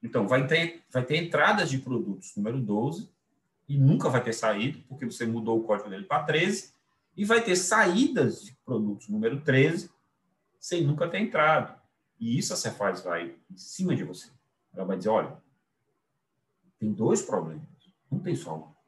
Então, 0.00 0.28
vai 0.28 0.46
ter, 0.46 0.84
vai 0.92 1.04
ter 1.04 1.16
entradas 1.16 1.68
de 1.68 1.78
produtos 1.78 2.36
número 2.36 2.60
12 2.60 3.17
e 3.68 3.76
nunca 3.76 4.08
vai 4.08 4.22
ter 4.22 4.32
saído, 4.32 4.80
porque 4.88 5.04
você 5.04 5.26
mudou 5.26 5.58
o 5.58 5.64
código 5.64 5.90
dele 5.90 6.04
para 6.04 6.24
13, 6.24 6.72
e 7.16 7.24
vai 7.24 7.42
ter 7.42 7.56
saídas 7.56 8.42
de 8.44 8.56
produtos 8.64 9.08
número 9.08 9.40
13 9.40 9.90
sem 10.58 10.84
nunca 10.84 11.08
ter 11.08 11.18
entrado. 11.18 11.78
E 12.18 12.38
isso 12.38 12.52
a 12.52 12.56
Cefaz 12.56 13.02
vai 13.02 13.34
em 13.50 13.56
cima 13.56 13.94
de 13.94 14.04
você. 14.04 14.30
Ela 14.74 14.84
vai 14.84 14.96
dizer, 14.96 15.10
olha, 15.10 15.36
tem 16.78 16.92
dois 16.92 17.20
problemas, 17.20 17.62
não 18.10 18.20
tem 18.20 18.34
só 18.34 18.56
um. 18.56 18.78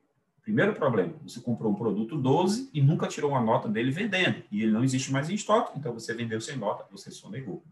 Primeiro 0.42 0.74
problema, 0.74 1.12
você 1.22 1.40
comprou 1.40 1.70
um 1.70 1.74
produto 1.74 2.16
12 2.16 2.70
e 2.72 2.80
nunca 2.80 3.06
tirou 3.06 3.30
uma 3.30 3.40
nota 3.40 3.68
dele 3.68 3.90
vendendo, 3.90 4.42
e 4.50 4.62
ele 4.62 4.72
não 4.72 4.82
existe 4.82 5.12
mais 5.12 5.28
em 5.28 5.34
estoque, 5.34 5.78
então 5.78 5.92
você 5.92 6.14
vendeu 6.14 6.40
sem 6.40 6.56
nota, 6.56 6.86
você 6.90 7.10
só 7.10 7.28
negou. 7.28 7.62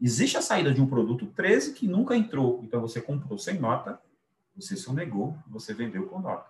Existe 0.00 0.36
a 0.36 0.42
saída 0.42 0.72
de 0.72 0.82
um 0.82 0.86
produto 0.86 1.26
13 1.26 1.72
que 1.72 1.88
nunca 1.88 2.16
entrou, 2.16 2.60
então 2.62 2.80
você 2.80 3.00
comprou 3.00 3.38
sem 3.38 3.58
nota 3.58 3.98
você 4.56 4.76
só 4.76 4.92
negou, 4.92 5.36
você 5.46 5.74
vendeu 5.74 6.06
com 6.06 6.20
nota. 6.20 6.48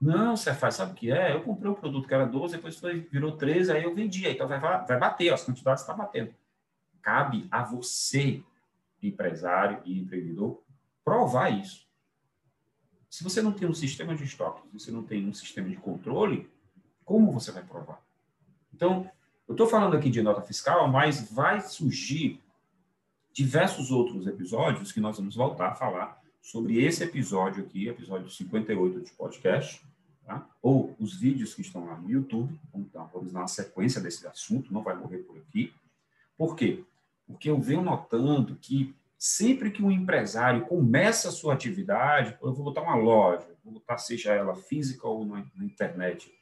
Não, 0.00 0.36
você 0.36 0.54
faz, 0.54 0.76
sabe 0.76 0.92
o 0.92 0.94
que 0.94 1.10
é? 1.10 1.34
Eu 1.34 1.42
comprei 1.42 1.70
um 1.70 1.74
produto 1.74 2.06
que 2.06 2.14
era 2.14 2.24
12, 2.24 2.56
depois 2.56 2.78
foi, 2.78 3.00
virou 3.00 3.36
13, 3.36 3.72
aí 3.72 3.82
eu 3.82 3.94
vendi. 3.94 4.28
Então 4.28 4.46
vai, 4.46 4.60
vai 4.60 4.98
bater, 4.98 5.32
as 5.32 5.44
quantidades 5.44 5.82
estão 5.82 5.96
batendo. 5.96 6.32
Cabe 7.02 7.48
a 7.50 7.64
você, 7.64 8.42
empresário 9.02 9.80
e 9.84 9.98
empreendedor, 9.98 10.62
provar 11.04 11.50
isso. 11.50 11.86
Se 13.10 13.24
você 13.24 13.42
não 13.42 13.52
tem 13.52 13.68
um 13.68 13.74
sistema 13.74 14.14
de 14.14 14.24
estoque, 14.24 14.62
se 14.68 14.72
você 14.72 14.90
não 14.92 15.02
tem 15.02 15.26
um 15.26 15.34
sistema 15.34 15.68
de 15.68 15.76
controle, 15.76 16.48
como 17.04 17.32
você 17.32 17.50
vai 17.50 17.64
provar? 17.64 18.00
Então, 18.72 19.10
eu 19.48 19.52
estou 19.52 19.66
falando 19.66 19.96
aqui 19.96 20.10
de 20.10 20.22
nota 20.22 20.42
fiscal, 20.42 20.86
mas 20.88 21.32
vai 21.32 21.60
surgir 21.60 22.40
diversos 23.32 23.90
outros 23.90 24.26
episódios 24.26 24.92
que 24.92 25.00
nós 25.00 25.16
vamos 25.16 25.34
voltar 25.34 25.68
a 25.68 25.74
falar 25.74 26.17
sobre 26.40 26.82
esse 26.82 27.04
episódio 27.04 27.64
aqui, 27.64 27.88
episódio 27.88 28.30
58 28.30 29.00
de 29.00 29.10
podcast, 29.12 29.82
tá? 30.24 30.48
ou 30.62 30.94
os 30.98 31.14
vídeos 31.14 31.54
que 31.54 31.62
estão 31.62 31.86
lá 31.86 31.96
no 31.96 32.10
YouTube. 32.10 32.58
Então, 32.74 33.08
vamos 33.12 33.32
uma 33.32 33.46
sequência 33.46 34.00
desse 34.00 34.26
assunto, 34.26 34.72
não 34.72 34.82
vai 34.82 34.96
morrer 34.96 35.18
por 35.18 35.36
aqui. 35.36 35.72
Por 36.36 36.56
quê? 36.56 36.84
Porque 37.26 37.50
eu 37.50 37.60
venho 37.60 37.82
notando 37.82 38.56
que 38.56 38.94
sempre 39.18 39.70
que 39.70 39.82
um 39.82 39.90
empresário 39.90 40.64
começa 40.66 41.28
a 41.28 41.32
sua 41.32 41.54
atividade, 41.54 42.36
eu 42.40 42.54
vou 42.54 42.64
botar 42.64 42.82
uma 42.82 42.94
loja, 42.94 43.46
vou 43.64 43.74
botar 43.74 43.98
seja 43.98 44.32
ela 44.32 44.54
física 44.54 45.06
ou 45.06 45.26
na, 45.26 45.44
na 45.56 45.64
internet, 45.64 46.32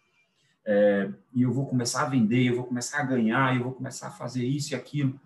é, 0.64 1.08
e 1.32 1.42
eu 1.42 1.52
vou 1.52 1.66
começar 1.66 2.02
a 2.02 2.08
vender, 2.08 2.48
eu 2.48 2.56
vou 2.56 2.64
começar 2.64 2.98
a 2.98 3.04
ganhar, 3.04 3.56
eu 3.56 3.62
vou 3.62 3.72
começar 3.72 4.08
a 4.08 4.10
fazer 4.10 4.44
isso 4.44 4.72
e 4.72 4.76
aquilo 4.76 5.18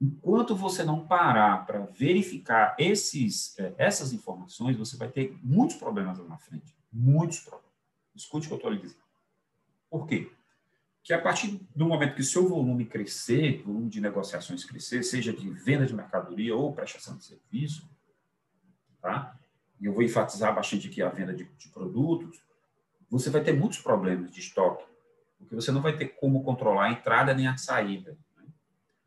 enquanto 0.00 0.54
você 0.54 0.84
não 0.84 1.06
parar 1.06 1.66
para 1.66 1.80
verificar 1.86 2.76
esses, 2.78 3.58
é, 3.58 3.74
essas 3.78 4.12
informações, 4.12 4.76
você 4.76 4.96
vai 4.96 5.08
ter 5.08 5.38
muitos 5.42 5.76
problemas 5.76 6.18
lá 6.18 6.24
na 6.24 6.38
frente. 6.38 6.74
Muitos 6.92 7.40
problemas. 7.40 7.66
Escute 8.14 8.46
o 8.46 8.48
que 8.48 8.54
eu 8.54 8.56
estou 8.56 8.70
lhe 8.70 8.80
dizendo. 8.80 9.02
Por 9.90 10.06
quê? 10.06 10.30
Que 11.02 11.12
a 11.12 11.20
partir 11.20 11.60
do 11.74 11.86
momento 11.86 12.14
que 12.14 12.22
seu 12.22 12.48
volume 12.48 12.84
crescer, 12.84 13.62
volume 13.62 13.88
de 13.88 14.00
negociações 14.00 14.64
crescer, 14.64 15.02
seja 15.02 15.32
de 15.32 15.48
venda 15.50 15.86
de 15.86 15.94
mercadoria 15.94 16.54
ou 16.54 16.72
prestação 16.72 17.16
de 17.16 17.24
serviço, 17.24 17.88
tá? 19.00 19.38
e 19.80 19.86
eu 19.86 19.92
vou 19.92 20.02
enfatizar 20.02 20.54
bastante 20.54 20.88
aqui 20.88 21.02
a 21.02 21.08
venda 21.08 21.34
de, 21.34 21.44
de 21.44 21.68
produtos, 21.68 22.40
você 23.10 23.30
vai 23.30 23.42
ter 23.42 23.52
muitos 23.52 23.78
problemas 23.78 24.30
de 24.30 24.40
estoque, 24.40 24.84
porque 25.38 25.54
você 25.54 25.70
não 25.70 25.80
vai 25.80 25.96
ter 25.96 26.08
como 26.08 26.42
controlar 26.42 26.86
a 26.86 26.92
entrada 26.92 27.34
nem 27.34 27.46
a 27.46 27.56
saída 27.56 28.16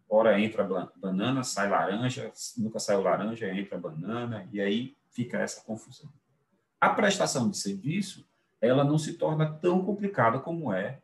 Ora 0.10 0.40
entra 0.40 0.68
banana, 0.96 1.44
sai 1.44 1.70
laranja, 1.70 2.32
nunca 2.58 2.80
saiu 2.80 3.02
laranja, 3.02 3.48
entra 3.48 3.78
banana, 3.78 4.48
e 4.52 4.60
aí 4.60 4.96
fica 5.12 5.38
essa 5.38 5.62
confusão. 5.64 6.10
A 6.82 6.90
prestação 6.90 7.50
de 7.50 7.58
serviço, 7.58 8.26
ela 8.60 8.84
não 8.84 8.98
se 8.98 9.14
torna 9.14 9.52
tão 9.54 9.86
complicada 9.86 10.40
como 10.40 10.74
é 10.74 11.00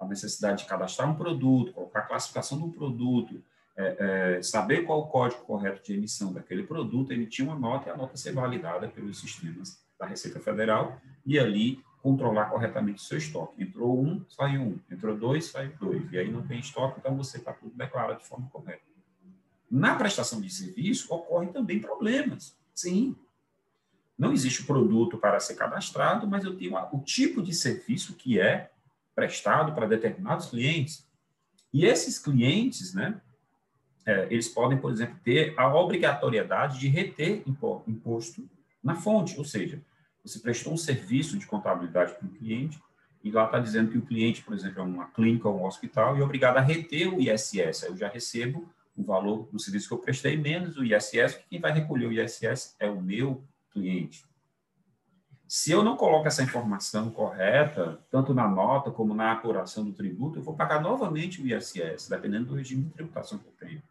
a 0.00 0.06
necessidade 0.06 0.62
de 0.62 0.68
cadastrar 0.68 1.10
um 1.10 1.14
produto, 1.14 1.72
colocar 1.72 2.00
a 2.00 2.06
classificação 2.06 2.58
do 2.58 2.68
produto, 2.68 3.42
é, 3.76 4.36
é, 4.38 4.42
saber 4.42 4.84
qual 4.84 5.00
o 5.00 5.06
código 5.06 5.42
correto 5.42 5.82
de 5.82 5.94
emissão 5.94 6.32
daquele 6.32 6.62
produto, 6.62 7.12
emitir 7.12 7.44
uma 7.44 7.54
nota 7.54 7.88
e 7.88 7.92
a 7.92 7.96
nota 7.96 8.16
ser 8.16 8.32
validada 8.32 8.88
pelos 8.88 9.20
sistemas 9.20 9.78
da 9.98 10.06
Receita 10.06 10.40
Federal 10.40 11.00
e 11.26 11.38
ali 11.38 11.84
controlar 12.02 12.46
corretamente 12.46 13.02
o 13.02 13.04
seu 13.04 13.18
estoque. 13.18 13.62
Entrou 13.62 14.00
um, 14.00 14.24
saiu 14.28 14.62
um. 14.62 14.78
Entrou 14.90 15.16
dois, 15.16 15.46
saiu 15.46 15.72
dois. 15.80 16.12
E 16.12 16.18
aí 16.18 16.30
não 16.30 16.46
tem 16.46 16.60
estoque, 16.60 16.98
então 17.00 17.16
você 17.16 17.38
está 17.38 17.52
tudo 17.52 17.74
declarado 17.74 18.20
de 18.20 18.26
forma 18.26 18.48
correta. 18.50 18.82
Na 19.70 19.94
prestação 19.94 20.40
de 20.40 20.50
serviço, 20.50 21.12
ocorrem 21.12 21.52
também 21.52 21.80
problemas. 21.80 22.56
Sim. 22.74 23.16
não 24.16 24.32
existe 24.32 24.64
produto 24.64 25.18
para 25.18 25.40
ser 25.40 25.56
cadastrado, 25.56 26.28
mas 26.28 26.44
eu 26.44 26.56
tenho 26.56 26.76
o 26.92 27.00
tipo 27.00 27.42
de 27.42 27.52
serviço 27.52 28.14
que 28.14 28.40
é 28.40 28.70
prestado 29.14 29.72
para 29.72 29.86
determinados 29.86 30.46
clientes. 30.46 31.04
E 31.72 31.84
esses 31.84 32.20
clientes, 32.20 32.94
né, 32.94 33.20
é, 34.06 34.26
eles 34.30 34.48
podem, 34.48 34.78
por 34.78 34.92
exemplo, 34.92 35.18
ter 35.24 35.54
a 35.58 35.74
obrigatoriedade 35.74 36.78
de 36.78 36.88
reter 36.88 37.42
imposto 37.86 38.48
na 38.82 38.94
fonte, 38.94 39.36
ou 39.36 39.44
seja, 39.44 39.82
você 40.24 40.38
prestou 40.38 40.72
um 40.72 40.76
serviço 40.76 41.38
de 41.38 41.46
contabilidade 41.46 42.14
para 42.14 42.26
um 42.26 42.30
cliente 42.30 42.80
e 43.22 43.30
lá 43.30 43.46
está 43.46 43.58
dizendo 43.58 43.90
que 43.90 43.98
o 43.98 44.02
cliente, 44.02 44.42
por 44.42 44.54
exemplo, 44.54 44.80
é 44.80 44.82
uma 44.82 45.06
clínica 45.06 45.48
ou 45.48 45.60
um 45.60 45.66
hospital 45.66 46.16
e 46.16 46.20
é 46.20 46.24
obrigado 46.24 46.56
a 46.56 46.60
reter 46.60 47.12
o 47.12 47.20
ISS. 47.20 47.84
Aí 47.84 47.90
eu 47.90 47.96
já 47.96 48.08
recebo 48.08 48.68
o 48.96 49.02
valor 49.02 49.48
do 49.50 49.58
serviço 49.58 49.88
que 49.88 49.94
eu 49.94 49.98
prestei 49.98 50.36
menos 50.36 50.76
o 50.76 50.84
ISS, 50.84 51.34
que 51.34 51.48
quem 51.50 51.60
vai 51.60 51.72
recolher 51.72 52.06
o 52.06 52.12
ISS 52.12 52.76
é 52.78 52.90
o 52.90 53.00
meu 53.00 53.44
cliente. 53.70 54.24
Se 55.46 55.70
eu 55.70 55.82
não 55.82 55.96
coloco 55.96 56.26
essa 56.28 56.42
informação 56.42 57.10
correta, 57.10 57.98
tanto 58.10 58.34
na 58.34 58.46
nota 58.46 58.90
como 58.90 59.14
na 59.14 59.32
apuração 59.32 59.82
do 59.82 59.94
tributo, 59.94 60.38
eu 60.38 60.42
vou 60.42 60.54
pagar 60.54 60.82
novamente 60.82 61.40
o 61.40 61.46
ISS, 61.46 62.08
dependendo 62.08 62.46
do 62.46 62.54
regime 62.54 62.84
de 62.84 62.90
tributação 62.90 63.38
que 63.38 63.46
eu 63.46 63.52
tenho. 63.52 63.82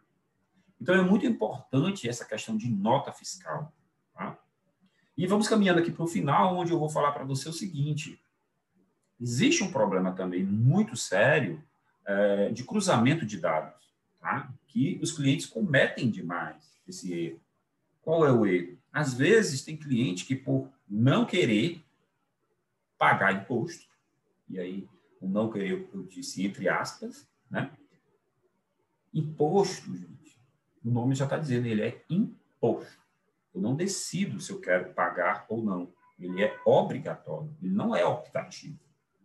Então, 0.79 0.93
é 0.93 1.01
muito 1.01 1.25
importante 1.25 2.07
essa 2.07 2.24
questão 2.24 2.55
de 2.55 2.69
nota 2.69 3.12
fiscal. 3.12 3.74
E 5.17 5.25
vamos 5.25 5.47
caminhando 5.47 5.79
aqui 5.79 5.91
para 5.91 6.03
o 6.03 6.07
final, 6.07 6.55
onde 6.55 6.71
eu 6.71 6.77
vou 6.77 6.89
falar 6.89 7.12
para 7.12 7.24
você 7.24 7.50
o 7.50 7.53
seguinte: 7.53 8.21
existe 9.19 9.63
um 9.63 9.71
problema 9.71 10.12
também 10.12 10.43
muito 10.43 10.95
sério 10.95 11.62
é, 12.05 12.50
de 12.50 12.63
cruzamento 12.63 13.25
de 13.25 13.39
dados, 13.39 13.81
tá? 14.19 14.53
que 14.67 15.00
os 15.01 15.12
clientes 15.12 15.47
cometem 15.47 16.09
demais 16.09 16.71
esse 16.88 17.12
erro. 17.12 17.41
Qual 18.01 18.25
é 18.25 18.31
o 18.31 18.45
erro? 18.45 18.77
Às 18.93 19.13
vezes, 19.13 19.63
tem 19.63 19.75
cliente 19.75 20.24
que, 20.24 20.36
por 20.36 20.69
não 20.88 21.25
querer 21.25 21.83
pagar 22.97 23.33
imposto, 23.33 23.88
e 24.47 24.59
aí 24.59 24.88
o 25.19 25.27
não 25.27 25.50
querer, 25.50 25.89
eu 25.93 26.03
disse 26.03 26.45
entre 26.45 26.69
aspas, 26.69 27.27
né? 27.50 27.71
Imposto, 29.13 29.95
gente, 29.95 30.39
o 30.86 30.91
nome 30.91 31.15
já 31.15 31.25
está 31.25 31.38
dizendo, 31.38 31.65
ele 31.65 31.81
é 31.81 32.01
imposto. 32.07 33.06
Eu 33.57 33.61
não 33.61 33.75
decido 33.75 34.39
se 34.39 34.51
eu 34.51 34.61
quero 34.61 34.93
pagar 34.93 35.45
ou 35.49 35.63
não. 35.63 35.91
Ele 36.19 36.43
é 36.43 36.55
obrigatório, 36.63 37.51
ele 37.61 37.73
não 37.73 37.95
é 37.95 38.05
optativo. 38.05 38.79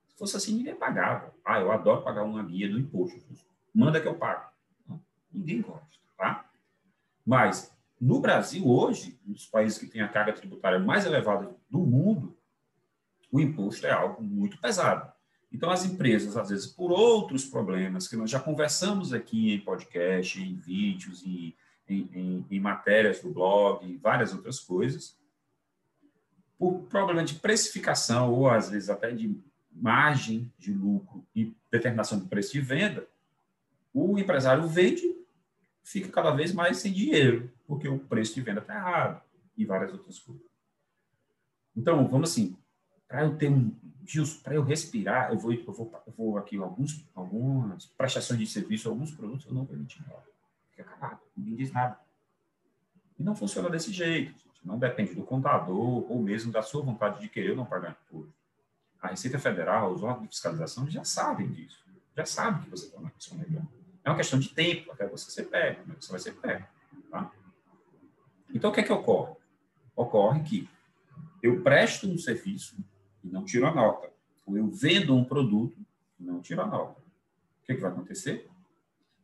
Se 0.08 0.16
fosse 0.16 0.36
assim, 0.36 0.56
ninguém 0.56 0.74
pagava. 0.74 1.34
Ah, 1.44 1.60
eu 1.60 1.70
adoro 1.70 2.02
pagar 2.02 2.22
uma 2.22 2.42
guia 2.42 2.68
do 2.68 2.78
imposto. 2.78 3.22
Manda 3.74 4.00
que 4.00 4.08
eu 4.08 4.14
pago. 4.14 4.50
Ninguém 5.30 5.60
gosta, 5.60 5.98
tá? 6.16 6.50
Mas 7.24 7.74
no 8.00 8.20
Brasil, 8.20 8.66
hoje, 8.66 9.18
um 9.26 9.32
dos 9.32 9.46
países 9.46 9.78
que 9.78 9.86
tem 9.86 10.00
a 10.00 10.08
carga 10.08 10.32
tributária 10.32 10.78
mais 10.78 11.06
elevada 11.06 11.54
do 11.68 11.78
mundo, 11.78 12.36
o 13.30 13.40
imposto 13.40 13.86
é 13.86 13.90
algo 13.90 14.22
muito 14.22 14.58
pesado. 14.58 15.12
Então, 15.50 15.70
as 15.70 15.84
empresas, 15.84 16.36
às 16.36 16.48
vezes, 16.48 16.66
por 16.66 16.90
outros 16.90 17.44
problemas 17.44 18.08
que 18.08 18.16
nós 18.16 18.30
já 18.30 18.40
conversamos 18.40 19.12
aqui 19.12 19.54
em 19.54 19.60
podcast, 19.60 20.42
em 20.42 20.54
vídeos, 20.54 21.22
em, 21.24 21.54
em, 21.92 22.08
em, 22.12 22.46
em 22.50 22.60
matérias 22.60 23.20
do 23.20 23.30
blog, 23.30 23.86
e 23.86 23.96
várias 23.96 24.32
outras 24.32 24.58
coisas, 24.58 25.16
por 26.58 26.82
problema 26.82 27.24
de 27.24 27.34
precificação 27.34 28.32
ou, 28.32 28.48
às 28.48 28.70
vezes, 28.70 28.88
até 28.88 29.10
de 29.10 29.36
margem 29.70 30.52
de 30.58 30.72
lucro 30.72 31.24
e 31.34 31.54
determinação 31.70 32.18
do 32.18 32.26
preço 32.26 32.52
de 32.52 32.60
venda, 32.60 33.06
o 33.92 34.18
empresário 34.18 34.66
vende, 34.66 35.16
fica 35.82 36.08
cada 36.08 36.30
vez 36.30 36.52
mais 36.52 36.78
sem 36.78 36.92
dinheiro 36.92 37.50
porque 37.66 37.88
o 37.88 37.98
preço 37.98 38.34
de 38.34 38.42
venda 38.42 38.60
está 38.60 38.74
errado 38.74 39.22
e 39.56 39.64
várias 39.64 39.92
outras 39.92 40.18
coisas. 40.18 40.44
Então, 41.74 42.06
vamos 42.06 42.30
assim, 42.30 42.56
para 43.08 43.24
eu 43.24 43.36
ter 43.36 43.50
um, 43.50 43.74
Gilson, 44.04 44.40
para 44.42 44.54
eu 44.54 44.62
respirar, 44.62 45.30
eu 45.32 45.38
vou, 45.38 45.52
eu 45.52 45.72
vou, 45.72 46.02
eu 46.06 46.12
vou 46.12 46.38
aqui 46.38 46.56
alguns, 46.56 47.06
algumas 47.14 47.86
prestações 47.86 48.38
de 48.38 48.46
serviço, 48.46 48.88
alguns 48.88 49.10
produtos 49.12 49.46
eu 49.46 49.54
não 49.54 49.64
vou 49.64 49.74
emitir. 49.74 50.04
Fica 50.74 50.84
calado, 50.84 51.20
ninguém 51.36 51.56
diz 51.56 51.72
nada. 51.72 51.98
E 53.18 53.22
não 53.22 53.36
funciona 53.36 53.70
desse 53.70 53.92
jeito, 53.92 54.32
gente. 54.32 54.52
Não 54.64 54.78
depende 54.78 55.14
do 55.14 55.22
contador 55.22 56.10
ou 56.10 56.22
mesmo 56.22 56.50
da 56.50 56.62
sua 56.62 56.82
vontade 56.82 57.20
de 57.20 57.28
querer 57.28 57.50
ou 57.50 57.56
não 57.56 57.66
pagar 57.66 57.96
imposto. 58.08 58.34
A 59.00 59.08
Receita 59.08 59.38
Federal, 59.38 59.92
os 59.92 60.02
órgãos 60.02 60.22
de 60.22 60.28
fiscalização 60.28 60.88
já 60.88 61.04
sabem 61.04 61.50
disso. 61.50 61.84
Já 62.16 62.24
sabem 62.24 62.62
que 62.62 62.70
você 62.70 62.86
está 62.86 63.00
na 63.00 63.10
questão 63.10 63.38
legal. 63.38 63.62
É 64.04 64.10
uma 64.10 64.16
questão 64.16 64.38
de 64.38 64.48
tempo 64.48 64.92
até 64.92 65.06
você 65.06 65.30
ser 65.30 65.44
pego, 65.44 65.86
né? 65.86 65.96
você 65.98 66.10
vai 66.10 66.20
ser 66.20 66.32
pego. 66.32 66.66
Tá? 67.10 67.30
Então, 68.54 68.70
o 68.70 68.72
que 68.72 68.80
é 68.80 68.82
que 68.82 68.92
ocorre? 68.92 69.34
Ocorre 69.94 70.42
que 70.42 70.68
eu 71.42 71.62
presto 71.62 72.08
um 72.08 72.18
serviço 72.18 72.76
e 73.22 73.28
não 73.28 73.44
tiro 73.44 73.66
a 73.66 73.74
nota. 73.74 74.10
Ou 74.46 74.56
eu 74.56 74.68
vendo 74.68 75.14
um 75.14 75.24
produto 75.24 75.76
e 76.18 76.24
não 76.24 76.40
tiro 76.40 76.62
a 76.62 76.66
nota. 76.66 77.00
O 77.00 77.66
que, 77.66 77.72
é 77.72 77.74
que 77.74 77.80
vai 77.80 77.90
acontecer? 77.90 78.48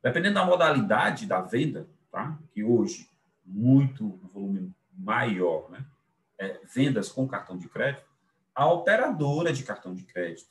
Dependendo 0.03 0.35
da 0.35 0.45
modalidade 0.45 1.27
da 1.27 1.41
venda, 1.41 1.89
tá? 2.11 2.39
que 2.53 2.63
hoje, 2.63 3.09
muito 3.45 4.05
um 4.05 4.29
volume 4.29 4.75
maior, 4.93 5.71
né? 5.71 5.85
É, 6.39 6.61
vendas 6.73 7.11
com 7.11 7.27
cartão 7.27 7.59
de 7.59 7.69
crédito, 7.69 8.07
a 8.55 8.67
operadora 8.67 9.53
de 9.53 9.65
cartão 9.65 9.95
de 9.95 10.05
crédito 10.05 10.51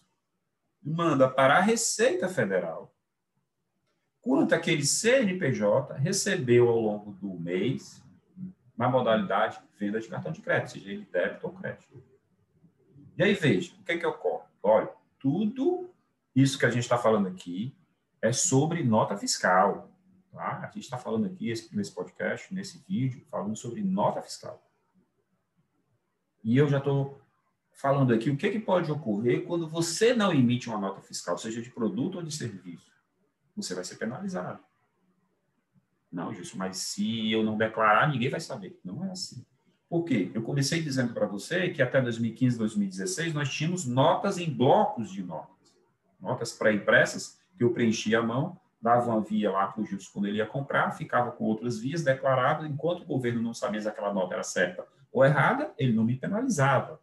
manda 0.84 1.30
para 1.30 1.58
a 1.58 1.62
Receita 1.62 2.28
Federal 2.28 2.94
quanto 4.28 4.54
aquele 4.54 4.86
CNPJ 4.86 5.94
recebeu 5.94 6.68
ao 6.68 6.80
longo 6.80 7.14
do 7.14 7.34
mês 7.40 8.04
na 8.78 8.90
modalidade 8.90 9.62
venda 9.80 10.02
de 10.02 10.08
cartão 10.10 10.34
de 10.34 10.42
crédito, 10.42 10.72
seja 10.72 10.92
ele 10.92 11.08
débito 11.10 11.48
ou 11.48 11.54
crédito. 11.54 12.04
E 13.18 13.24
aí, 13.24 13.34
veja, 13.34 13.74
o 13.80 13.84
que, 13.84 13.94
é 13.94 13.98
que 13.98 14.06
ocorre? 14.06 14.44
Olha, 14.62 14.90
tudo 15.18 15.90
isso 16.36 16.60
que 16.60 16.66
a 16.66 16.70
gente 16.70 16.84
está 16.84 16.98
falando 16.98 17.28
aqui 17.28 17.74
é 18.22 18.32
sobre 18.32 18.84
nota 18.84 19.18
fiscal. 19.18 19.92
Tá? 20.32 20.60
A 20.60 20.66
gente 20.68 20.84
está 20.84 20.98
falando 20.98 21.26
aqui 21.26 21.54
nesse 21.72 21.92
podcast, 21.92 22.54
nesse 22.54 22.84
vídeo, 22.88 23.26
falando 23.30 23.56
sobre 23.56 23.82
nota 23.82 24.22
fiscal. 24.22 24.64
E 26.44 26.58
eu 26.58 26.68
já 26.68 26.78
estou 26.78 27.22
falando 27.72 28.14
aqui 28.14 28.30
o 28.30 28.38
que, 28.38 28.50
que 28.50 28.60
pode 28.60 28.92
ocorrer 28.92 29.46
quando 29.46 29.68
você 29.68 30.14
não 30.14 30.34
emite 30.34 30.70
uma 30.70 30.80
nota 30.80 31.02
fiscal, 31.02 31.38
seja 31.38 31.62
de 31.62 31.70
produto 31.70 32.16
ou 32.16 32.24
de 32.24 32.32
serviço. 32.32 32.92
Você 33.56 33.76
vai 33.76 33.84
ser 33.84 33.98
penalizado. 33.98 34.60
Não, 36.12 36.34
Gilson, 36.34 36.58
mas 36.58 36.78
se 36.78 37.32
eu 37.32 37.44
não 37.44 37.58
declarar, 37.58 38.10
ninguém 38.10 38.30
vai 38.30 38.40
saber. 38.40 38.80
Não 38.84 39.04
é 39.06 39.12
assim. 39.12 39.46
Por 39.90 40.04
quê? 40.04 40.32
Eu 40.34 40.42
comecei 40.42 40.82
dizendo 40.82 41.14
para 41.14 41.26
você 41.26 41.70
que 41.70 41.82
até 41.82 42.02
2015, 42.02 42.58
2016, 42.58 43.34
nós 43.34 43.50
tínhamos 43.50 43.86
notas 43.86 44.38
em 44.38 44.50
blocos 44.50 45.12
de 45.12 45.24
notas. 45.24 45.76
Notas 46.20 46.52
pré-impressas, 46.52 47.37
que 47.58 47.64
eu 47.64 47.74
preenchia 47.74 48.20
a 48.20 48.24
mão, 48.24 48.60
dava 48.82 49.10
uma 49.10 49.22
via 49.22 49.52
lá 49.52 49.68
para 49.68 49.82
o 49.82 49.86
Gilson 49.86 50.12
quando 50.14 50.28
ele 50.28 50.38
ia 50.38 50.46
comprar, 50.46 50.92
ficava 50.92 51.32
com 51.32 51.46
outras 51.46 51.80
vias 51.80 52.04
declaradas, 52.04 52.70
enquanto 52.70 53.02
o 53.02 53.06
governo 53.06 53.42
não 53.42 53.54
sabia 53.54 53.82
se 53.82 53.88
aquela 53.88 54.14
nota 54.14 54.36
era 54.36 54.44
certa 54.44 54.86
ou 55.12 55.26
errada, 55.26 55.74
ele 55.78 55.94
não 55.94 56.04
me 56.04 56.16
penalizava. 56.16 57.02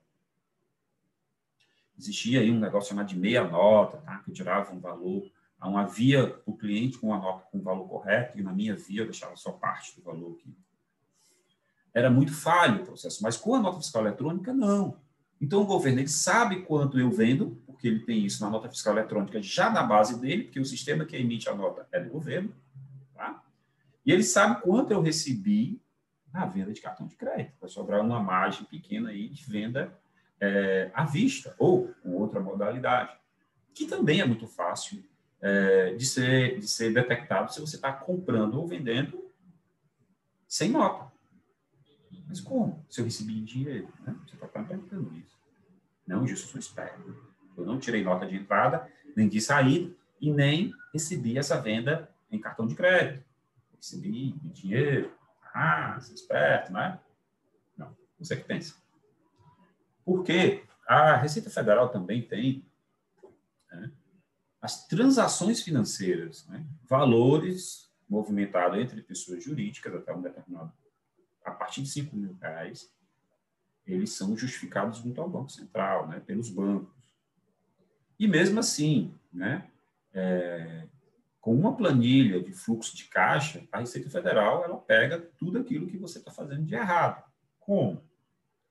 Existia 1.99 2.41
aí 2.41 2.51
um 2.51 2.59
negócio 2.59 2.91
chamado 2.91 3.09
de 3.09 3.19
meia 3.19 3.45
nota, 3.45 3.99
tá? 3.99 4.19
que 4.19 4.33
tirava 4.33 4.73
um 4.73 4.81
valor 4.81 5.31
a 5.59 5.69
uma 5.69 5.87
via 5.87 6.39
o 6.45 6.57
cliente 6.57 6.99
com 6.99 7.13
a 7.13 7.19
nota 7.19 7.47
com 7.51 7.59
o 7.59 7.63
valor 7.63 7.89
correto, 7.89 8.39
e 8.39 8.43
na 8.43 8.53
minha 8.53 8.77
via 8.77 9.03
eu 9.03 9.07
deixava 9.07 9.37
só 9.37 9.53
parte 9.53 9.97
do 9.97 10.03
valor 10.03 10.37
que 10.37 10.55
era 11.93 12.11
muito 12.11 12.35
falho 12.35 12.83
o 12.83 12.87
processo, 12.87 13.23
mas 13.23 13.37
com 13.37 13.55
a 13.55 13.61
nota 13.61 13.79
fiscal 13.79 14.03
eletrônica, 14.03 14.53
não. 14.53 14.97
Então, 15.41 15.63
o 15.63 15.67
governo 15.67 16.01
ele 16.01 16.09
sabe 16.09 16.63
quanto 16.63 16.99
eu 16.99 17.11
vendo, 17.11 17.61
porque 17.67 17.89
ele 17.89 18.01
tem 18.01 18.25
isso 18.25 18.43
na 18.43 18.51
nota 18.51 18.69
fiscal 18.69 18.95
eletrônica 18.95 19.43
já 19.43 19.69
na 19.71 19.83
base 19.83 20.21
dele, 20.21 20.45
porque 20.45 20.61
o 20.61 20.65
sistema 20.65 21.05
que 21.05 21.17
emite 21.17 21.49
a 21.49 21.55
nota 21.55 21.87
é 21.93 22.01
do 22.01 22.11
governo, 22.11 22.55
tá? 23.15 23.43
e 24.05 24.13
ele 24.13 24.23
sabe 24.23 24.63
quanto 24.63 24.93
eu 24.93 25.01
recebi 25.01 25.81
na 26.33 26.47
venda 26.47 26.73
de 26.73 26.81
cartão 26.81 27.07
de 27.07 27.15
crédito. 27.15 27.55
Vai 27.61 27.71
sobrar 27.71 28.01
uma 28.01 28.21
margem 28.21 28.65
pequena 28.65 29.11
aí 29.11 29.29
de 29.29 29.45
venda 29.45 29.97
é, 30.41 30.91
à 30.93 31.05
vista, 31.05 31.55
ou 31.59 31.95
com 32.03 32.17
outra 32.17 32.41
modalidade, 32.41 33.17
que 33.73 33.87
também 33.87 34.21
é 34.21 34.27
muito 34.27 34.47
fácil 34.47 35.05
é, 35.41 35.95
de, 35.95 36.07
ser, 36.07 36.59
de 36.59 36.67
ser 36.67 36.93
detectado 36.93 37.53
se 37.53 37.61
você 37.61 37.77
está 37.77 37.93
comprando 37.93 38.55
ou 38.55 38.67
vendendo 38.67 39.31
sem 40.49 40.71
nota. 40.71 41.14
Mas 42.27 42.41
como? 42.41 42.85
Se 42.89 43.01
eu 43.01 43.05
recebi 43.05 43.41
dinheiro, 43.41 43.89
né? 44.01 44.17
Você 44.27 44.35
está 44.35 44.47
perguntando 44.47 45.15
isso. 45.17 45.37
Não, 46.07 46.27
eu 46.27 46.37
sou 46.37 46.59
esperto. 46.59 47.17
Eu 47.57 47.65
não 47.65 47.79
tirei 47.79 48.03
nota 48.03 48.27
de 48.27 48.37
entrada, 48.37 48.91
nem 49.17 49.29
de 49.29 49.41
saída, 49.41 49.95
e 50.21 50.33
nem 50.33 50.73
recebi 50.93 51.39
essa 51.39 51.61
venda 51.61 52.11
em 52.31 52.39
cartão 52.39 52.67
de 52.67 52.75
crédito. 52.75 53.25
recebi 53.77 54.33
dinheiro. 54.45 55.13
Ah, 55.53 55.99
você 56.01 56.13
é 56.13 56.15
esperto, 56.15 56.73
né? 56.73 56.99
Não, 57.77 57.97
você 58.19 58.37
que 58.37 58.45
pensa. 58.45 58.75
Porque 60.05 60.65
a 60.87 61.17
Receita 61.17 61.49
Federal 61.49 61.89
também 61.89 62.23
tem 62.23 62.65
né, 63.71 63.91
as 64.61 64.87
transações 64.87 65.63
financeiras, 65.63 66.47
né? 66.49 66.65
valores 66.89 67.91
movimentados 68.09 68.79
entre 68.79 69.03
pessoas 69.03 69.43
jurídicas 69.43 69.95
até 69.95 70.15
um 70.15 70.21
determinado, 70.21 70.73
a 71.45 71.51
partir 71.51 71.83
de 71.83 71.89
5 71.89 72.17
mil 72.17 72.37
reais, 72.41 72.93
eles 73.87 74.13
são 74.13 74.37
justificados 74.37 74.99
junto 74.99 75.21
ao 75.21 75.29
Banco 75.29 75.51
Central, 75.51 76.09
né, 76.09 76.21
pelos 76.21 76.49
bancos. 76.49 76.95
E 78.19 78.27
mesmo 78.27 78.61
assim, 78.61 79.15
né, 79.33 79.69
é, 80.13 80.87
com 81.41 81.55
uma 81.55 81.77
planilha 81.77 82.43
de 82.43 82.53
fluxo 82.53 82.97
de 82.97 83.05
caixa, 83.05 83.63
a 83.71 83.81
Receita 83.81 84.09
Federal 84.09 84.65
ela 84.65 84.79
pega 84.79 85.21
tudo 85.39 85.59
aquilo 85.59 85.87
que 85.87 85.99
você 85.99 86.19
está 86.19 86.31
fazendo 86.31 86.65
de 86.65 86.75
errado. 86.75 87.23
Como? 87.61 88.03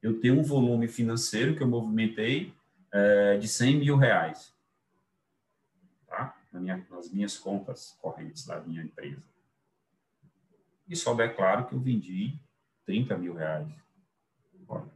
Eu 0.01 0.19
tenho 0.19 0.39
um 0.39 0.43
volume 0.43 0.87
financeiro 0.87 1.55
que 1.55 1.61
eu 1.61 1.67
movimentei 1.67 2.53
é, 2.91 3.37
de 3.37 3.47
100 3.47 3.79
mil 3.79 3.95
reais 3.95 4.53
tá? 6.13 6.37
Na 6.51 6.59
minha, 6.59 6.85
nas 6.91 7.11
minhas 7.11 7.37
contas 7.37 7.97
correntes 7.99 8.45
da 8.45 8.61
minha 8.61 8.83
empresa. 8.83 9.23
E 10.87 10.95
só 10.95 11.15
declaro 11.15 11.65
que 11.65 11.73
eu 11.73 11.79
vendi 11.79 12.39
30 12.85 13.17
mil 13.17 13.33
reais. 13.33 13.67
Olha, 14.67 14.89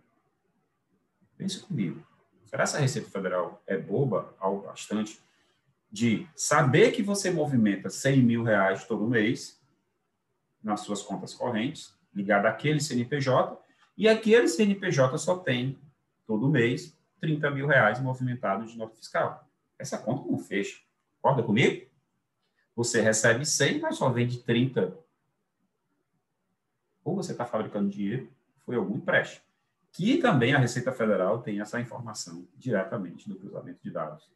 pense 1.37 1.59
comigo. 1.59 2.05
Será 2.45 2.63
que 2.63 2.69
essa 2.69 2.79
Receita 2.79 3.09
Federal 3.09 3.61
é 3.67 3.77
boba 3.77 4.33
ao 4.39 4.61
bastante 4.61 5.21
de 5.91 6.27
saber 6.35 6.91
que 6.91 7.01
você 7.01 7.31
movimenta 7.31 7.89
100 7.89 8.21
mil 8.23 8.43
reais 8.43 8.85
todo 8.85 9.07
mês 9.07 9.61
nas 10.63 10.81
suas 10.81 11.01
contas 11.01 11.33
correntes, 11.33 11.93
ligado 12.13 12.45
àquele 12.45 12.79
CNPJ, 12.79 13.57
e 13.97 14.07
aquele 14.07 14.47
CNPJ 14.47 15.17
só 15.17 15.37
tem, 15.37 15.79
todo 16.25 16.49
mês, 16.49 16.95
30 17.19 17.49
mil 17.51 17.67
reais 17.67 17.99
movimentados 17.99 18.71
de 18.71 18.77
nota 18.77 18.95
fiscal. 18.95 19.47
Essa 19.79 19.97
conta 19.97 20.29
não 20.29 20.37
fecha. 20.37 20.79
Concorda 21.21 21.43
comigo? 21.43 21.87
Você 22.75 23.01
recebe 23.01 23.45
100, 23.45 23.79
mas 23.79 23.95
só 23.95 24.09
vende 24.09 24.39
30. 24.39 24.95
Ou 27.07 27.15
você 27.15 27.31
está 27.31 27.45
fabricando 27.45 27.89
dinheiro, 27.89 28.29
foi 28.65 28.75
algum 28.75 28.97
empréstimo. 28.97 29.41
Que 29.93 30.17
também 30.17 30.53
a 30.53 30.59
Receita 30.59 30.91
Federal 30.91 31.41
tem 31.41 31.61
essa 31.61 31.79
informação 31.79 32.45
diretamente 32.57 33.29
no 33.29 33.37
cruzamento 33.37 33.81
de 33.81 33.89
dados. 33.89 34.29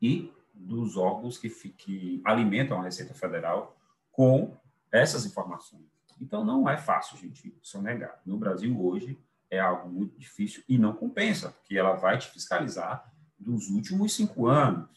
E 0.00 0.30
dos 0.52 0.98
órgãos 0.98 1.38
que, 1.38 1.48
que 1.48 2.20
alimentam 2.22 2.78
a 2.78 2.82
Receita 2.82 3.14
Federal 3.14 3.74
com 4.12 4.54
essas 4.92 5.24
informações. 5.24 5.86
Então, 6.20 6.44
não 6.44 6.68
é 6.68 6.76
fácil, 6.76 7.16
gente, 7.16 7.56
negar. 7.80 8.20
No 8.26 8.36
Brasil, 8.36 8.78
hoje, 8.78 9.18
é 9.50 9.58
algo 9.58 9.88
muito 9.88 10.18
difícil 10.18 10.62
e 10.68 10.76
não 10.76 10.92
compensa, 10.92 11.48
porque 11.48 11.78
ela 11.78 11.94
vai 11.94 12.18
te 12.18 12.28
fiscalizar 12.28 13.10
dos 13.38 13.70
últimos 13.70 14.12
cinco 14.12 14.48
anos. 14.48 14.90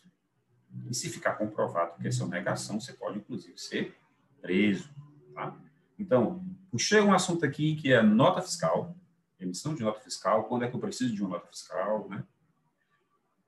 E 0.90 0.94
se 0.94 1.08
ficar 1.08 1.36
comprovado 1.36 1.98
que 1.98 2.10
é 2.10 2.12
sonegação, 2.12 2.78
você 2.82 2.92
pode, 2.92 3.20
inclusive, 3.20 3.58
ser 3.58 3.96
preso. 4.42 4.90
Tá? 5.34 5.58
Então, 5.98 6.46
puxei 6.72 7.02
um 7.02 7.14
assunto 7.14 7.46
aqui 7.46 7.76
que 7.76 7.92
é 7.92 8.02
nota 8.02 8.42
fiscal, 8.42 8.96
emissão 9.40 9.74
de 9.74 9.84
nota 9.84 10.00
fiscal, 10.00 10.46
quando 10.46 10.64
é 10.64 10.68
que 10.68 10.76
eu 10.76 10.80
preciso 10.80 11.14
de 11.14 11.22
uma 11.22 11.32
nota 11.32 11.48
fiscal, 11.48 12.08
né? 12.10 12.24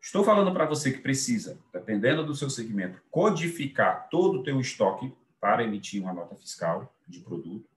Estou 0.02 0.24
falando 0.24 0.54
para 0.54 0.66
você 0.66 0.92
que 0.92 1.02
precisa, 1.02 1.60
dependendo 1.74 2.26
do 2.26 2.34
seu 2.34 2.50
segmento, 2.50 3.02
codificar 3.12 4.08
todo 4.10 4.40
o 4.40 4.44
teu 4.44 4.60
estoque 4.60 5.14
para 5.40 5.64
emitir 5.64 6.02
uma 6.02 6.14
nota 6.14 6.36
fiscal 6.36 6.94
de 7.08 7.20
produto, 7.20 7.68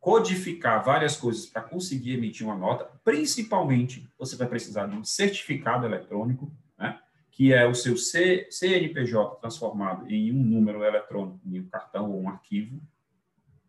codificar 0.00 0.84
várias 0.84 1.16
coisas 1.16 1.46
para 1.46 1.62
conseguir 1.62 2.14
emitir 2.14 2.46
uma 2.46 2.56
nota, 2.56 2.90
principalmente 3.04 4.08
você 4.18 4.36
vai 4.36 4.48
precisar 4.48 4.86
de 4.86 4.96
um 4.96 5.04
certificado 5.04 5.86
eletrônico, 5.86 6.50
né, 6.78 7.00
que 7.30 7.52
é 7.52 7.66
o 7.66 7.74
seu 7.74 7.96
CNPJ 7.96 9.36
transformado 9.40 10.10
em 10.10 10.32
um 10.32 10.42
número 10.42 10.84
eletrônico, 10.84 11.40
em 11.44 11.60
um 11.60 11.68
cartão 11.68 12.10
ou 12.10 12.22
um 12.22 12.28
arquivo, 12.28 12.80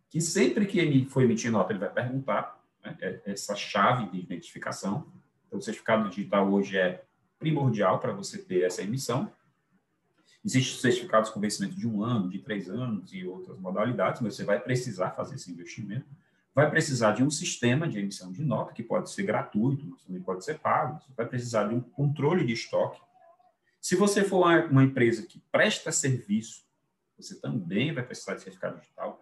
que 0.09 0.21
sempre 0.21 0.65
que 0.65 1.05
for 1.05 1.23
emitir 1.23 1.51
nota 1.51 1.71
ele 1.71 1.79
vai 1.79 1.91
perguntar 1.91 2.61
né, 2.83 2.97
é, 3.01 3.21
essa 3.25 3.55
chave 3.55 4.09
de 4.09 4.19
identificação. 4.19 5.07
Então, 5.47 5.59
o 5.59 5.61
certificado 5.61 6.09
digital 6.09 6.51
hoje 6.51 6.77
é 6.77 7.03
primordial 7.39 7.99
para 7.99 8.11
você 8.11 8.37
ter 8.37 8.63
essa 8.63 8.81
emissão. 8.81 9.31
Existem 10.43 10.79
certificados 10.79 11.29
com 11.29 11.39
vencimento 11.39 11.75
de 11.75 11.87
um 11.87 12.03
ano, 12.03 12.29
de 12.29 12.39
três 12.39 12.69
anos 12.69 13.11
e 13.13 13.25
outras 13.25 13.59
modalidades, 13.59 14.21
mas 14.21 14.35
você 14.35 14.43
vai 14.43 14.59
precisar 14.59 15.11
fazer 15.11 15.35
esse 15.35 15.51
investimento. 15.51 16.07
Vai 16.55 16.69
precisar 16.69 17.11
de 17.11 17.23
um 17.23 17.29
sistema 17.29 17.87
de 17.87 17.99
emissão 17.99 18.31
de 18.31 18.41
nota, 18.41 18.73
que 18.73 18.81
pode 18.81 19.11
ser 19.11 19.23
gratuito, 19.23 19.85
mas 19.85 20.03
também 20.03 20.21
pode 20.21 20.43
ser 20.43 20.57
pago. 20.57 20.99
Você 21.01 21.11
vai 21.15 21.25
precisar 21.25 21.67
de 21.67 21.75
um 21.75 21.81
controle 21.81 22.45
de 22.45 22.53
estoque. 22.53 22.99
Se 23.79 23.95
você 23.95 24.23
for 24.23 24.47
uma 24.71 24.83
empresa 24.83 25.21
que 25.21 25.39
presta 25.51 25.91
serviço, 25.91 26.65
você 27.17 27.39
também 27.39 27.93
vai 27.93 28.03
precisar 28.03 28.35
de 28.35 28.41
certificado 28.41 28.79
digital. 28.79 29.21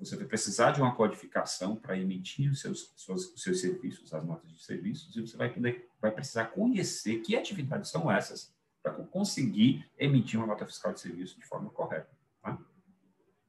Você 0.00 0.16
vai 0.16 0.24
precisar 0.24 0.70
de 0.70 0.80
uma 0.80 0.94
codificação 0.94 1.76
para 1.76 1.96
emitir 1.98 2.50
os 2.50 2.60
seus, 2.60 2.90
os 3.06 3.42
seus 3.42 3.60
serviços, 3.60 4.12
as 4.14 4.24
notas 4.24 4.50
de 4.50 4.62
serviços, 4.62 5.14
e 5.14 5.20
você 5.20 5.36
vai, 5.36 5.50
poder, 5.52 5.88
vai 6.00 6.10
precisar 6.10 6.46
conhecer 6.46 7.20
que 7.20 7.36
atividades 7.36 7.90
são 7.90 8.10
essas 8.10 8.50
para 8.82 8.92
conseguir 8.92 9.86
emitir 9.98 10.40
uma 10.40 10.46
nota 10.46 10.66
fiscal 10.66 10.94
de 10.94 11.00
serviço 11.00 11.38
de 11.38 11.44
forma 11.44 11.68
correta. 11.68 12.08
Tá? 12.42 12.58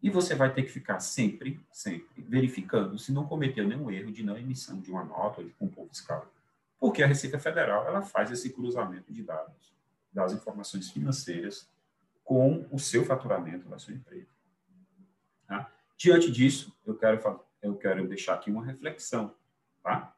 E 0.03 0.09
você 0.09 0.35
vai 0.35 0.53
ter 0.53 0.63
que 0.63 0.71
ficar 0.71 0.99
sempre, 0.99 1.57
sempre 1.71 2.21
verificando 2.21 2.99
se 2.99 3.13
não 3.13 3.25
cometeu 3.25 3.65
nenhum 3.65 3.89
erro 3.89 4.11
de 4.11 4.21
não 4.21 4.37
emissão 4.37 4.81
de 4.81 4.91
uma 4.91 5.05
nota 5.05 5.39
ou 5.39 5.47
de 5.47 5.53
compor 5.53 5.87
fiscal. 5.87 6.29
Porque 6.77 7.01
a 7.01 7.07
Receita 7.07 7.39
Federal 7.39 7.87
ela 7.87 8.01
faz 8.01 8.29
esse 8.29 8.49
cruzamento 8.49 9.13
de 9.13 9.23
dados 9.23 9.73
das 10.11 10.33
informações 10.33 10.91
financeiras 10.91 11.65
com 12.25 12.67
o 12.69 12.77
seu 12.77 13.05
faturamento 13.05 13.69
da 13.69 13.79
sua 13.79 13.93
empresa. 13.93 14.40
Diante 16.01 16.31
disso, 16.31 16.75
eu 16.83 16.95
quero, 16.95 17.43
eu 17.61 17.75
quero 17.75 18.07
deixar 18.07 18.33
aqui 18.33 18.49
uma 18.49 18.65
reflexão. 18.65 19.35
Tá? 19.83 20.15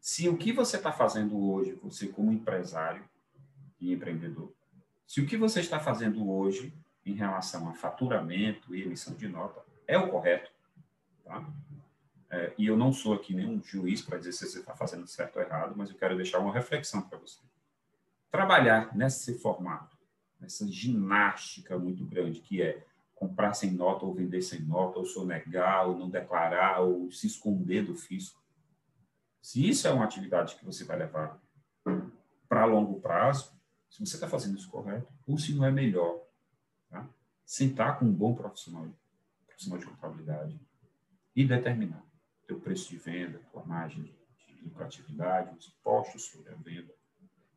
Se 0.00 0.26
o 0.26 0.38
que 0.38 0.54
você 0.54 0.78
está 0.78 0.90
fazendo 0.90 1.38
hoje, 1.38 1.78
você 1.82 2.06
como 2.06 2.32
empresário 2.32 3.04
e 3.78 3.92
empreendedor, 3.92 4.50
se 5.06 5.20
o 5.20 5.26
que 5.26 5.36
você 5.36 5.60
está 5.60 5.78
fazendo 5.78 6.30
hoje 6.30 6.72
em 7.04 7.12
relação 7.12 7.68
a 7.68 7.74
faturamento 7.74 8.74
e 8.74 8.80
emissão 8.80 9.14
de 9.14 9.28
nota 9.28 9.62
é 9.86 9.98
o 9.98 10.08
correto, 10.08 10.50
tá? 11.22 11.46
É, 12.30 12.54
e 12.56 12.66
eu 12.66 12.78
não 12.78 12.90
sou 12.90 13.12
aqui 13.12 13.34
nenhum 13.34 13.62
juiz 13.62 14.00
para 14.00 14.16
dizer 14.16 14.32
se 14.32 14.46
você 14.46 14.60
está 14.60 14.74
fazendo 14.74 15.06
certo 15.06 15.36
ou 15.36 15.42
errado, 15.42 15.74
mas 15.76 15.90
eu 15.90 15.96
quero 15.96 16.16
deixar 16.16 16.38
uma 16.38 16.54
reflexão 16.54 17.02
para 17.02 17.18
você. 17.18 17.38
Trabalhar 18.30 18.96
nesse 18.96 19.38
formato, 19.38 19.94
nessa 20.40 20.66
ginástica 20.66 21.78
muito 21.78 22.02
grande 22.02 22.40
que 22.40 22.62
é 22.62 22.86
comprar 23.22 23.54
sem 23.54 23.70
nota 23.70 24.04
ou 24.04 24.12
vender 24.12 24.42
sem 24.42 24.60
nota, 24.62 24.98
ou 24.98 25.04
sonegar, 25.04 25.86
ou 25.88 25.96
não 25.96 26.10
declarar, 26.10 26.80
ou 26.80 27.08
se 27.12 27.28
esconder 27.28 27.86
do 27.86 27.94
fisco. 27.94 28.42
Se 29.40 29.68
isso 29.68 29.86
é 29.86 29.92
uma 29.92 30.04
atividade 30.04 30.56
que 30.56 30.64
você 30.64 30.82
vai 30.82 30.98
levar 30.98 31.40
para 32.48 32.64
longo 32.64 33.00
prazo, 33.00 33.52
se 33.88 34.00
você 34.00 34.16
está 34.16 34.28
fazendo 34.28 34.58
isso 34.58 34.68
correto, 34.68 35.06
ou 35.24 35.38
se 35.38 35.54
não 35.54 35.64
é 35.64 35.70
melhor, 35.70 36.20
tá? 36.90 37.08
sentar 37.46 37.96
com 37.96 38.06
um 38.06 38.12
bom 38.12 38.34
profissional, 38.34 38.88
profissional 39.46 39.78
de 39.78 39.86
contabilidade 39.86 40.60
e 41.36 41.44
determinar 41.44 42.04
teu 42.48 42.58
preço 42.58 42.90
de 42.90 42.96
venda, 42.96 43.40
tua 43.52 43.64
margem 43.64 44.02
de 44.02 44.64
lucratividade, 44.64 45.56
os 45.56 45.68
impostos 45.68 46.24
sobre 46.24 46.52
a 46.52 46.56
venda, 46.56 46.92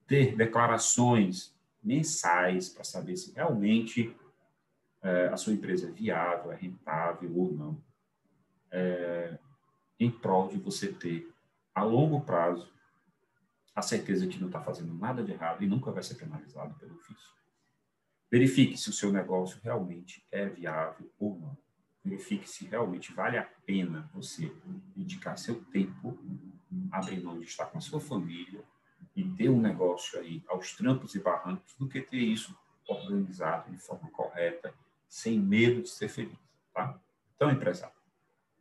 ter 0.05 0.35
declarações 0.35 1.55
mensais 1.83 2.69
para 2.69 2.83
saber 2.83 3.17
se 3.17 3.33
realmente 3.33 4.15
é, 5.05 5.27
a 5.27 5.37
sua 5.37 5.53
empresa 5.53 5.87
é 5.87 5.91
viável, 5.91 6.51
é 6.51 6.55
rentável 6.55 7.31
ou 7.37 7.53
não, 7.53 7.83
é, 8.71 9.37
em 9.99 10.09
prol 10.09 10.47
de 10.47 10.57
você 10.57 10.91
ter, 10.91 11.31
a 11.75 11.83
longo 11.83 12.21
prazo, 12.21 12.73
a 13.75 13.83
certeza 13.83 14.25
de 14.25 14.33
que 14.33 14.39
não 14.39 14.47
está 14.47 14.59
fazendo 14.59 14.93
nada 14.95 15.23
de 15.23 15.31
errado 15.31 15.63
e 15.63 15.67
nunca 15.67 15.91
vai 15.91 16.01
ser 16.01 16.15
penalizado 16.15 16.73
pelo 16.79 16.97
fisco. 16.97 17.35
Verifique 18.31 18.77
se 18.77 18.89
o 18.89 18.93
seu 18.93 19.11
negócio 19.11 19.59
realmente 19.63 20.25
é 20.31 20.47
viável 20.47 21.07
ou 21.19 21.37
não. 21.37 21.55
Verifique 22.03 22.49
se 22.49 22.65
realmente 22.65 23.13
vale 23.13 23.37
a 23.37 23.43
pena 23.43 24.09
você 24.11 24.51
dedicar 24.95 25.37
seu 25.37 25.63
tempo, 25.65 26.17
abrir 26.91 27.21
mão 27.21 27.37
de 27.37 27.45
estar 27.45 27.67
com 27.67 27.77
a 27.77 27.81
sua 27.81 27.99
família 27.99 28.63
e 29.15 29.23
ter 29.23 29.49
um 29.49 29.61
negócio 29.61 30.19
aí 30.19 30.43
aos 30.47 30.73
trampos 30.75 31.13
e 31.13 31.19
barrancos 31.19 31.75
do 31.75 31.87
que 31.87 32.01
ter 32.01 32.17
isso 32.17 32.57
organizado 32.87 33.71
de 33.71 33.77
forma 33.77 34.09
correta 34.09 34.73
sem 35.15 35.39
medo 35.39 35.81
de 35.81 35.87
ser 35.87 36.09
feliz, 36.09 36.37
tá? 36.73 36.99
Então, 37.37 37.49
empresário, 37.49 37.95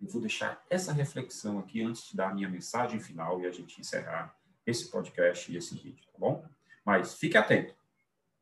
eu 0.00 0.08
vou 0.08 0.20
deixar 0.20 0.64
essa 0.70 0.92
reflexão 0.92 1.58
aqui 1.58 1.82
antes 1.82 2.10
de 2.10 2.16
dar 2.16 2.30
a 2.30 2.34
minha 2.34 2.48
mensagem 2.48 3.00
final 3.00 3.40
e 3.40 3.46
a 3.46 3.50
gente 3.50 3.80
encerrar 3.80 4.38
esse 4.64 4.88
podcast 4.88 5.50
e 5.50 5.56
esse 5.56 5.74
vídeo, 5.74 6.06
tá 6.12 6.16
bom? 6.16 6.44
Mas 6.84 7.14
fique 7.14 7.36
atento, 7.36 7.74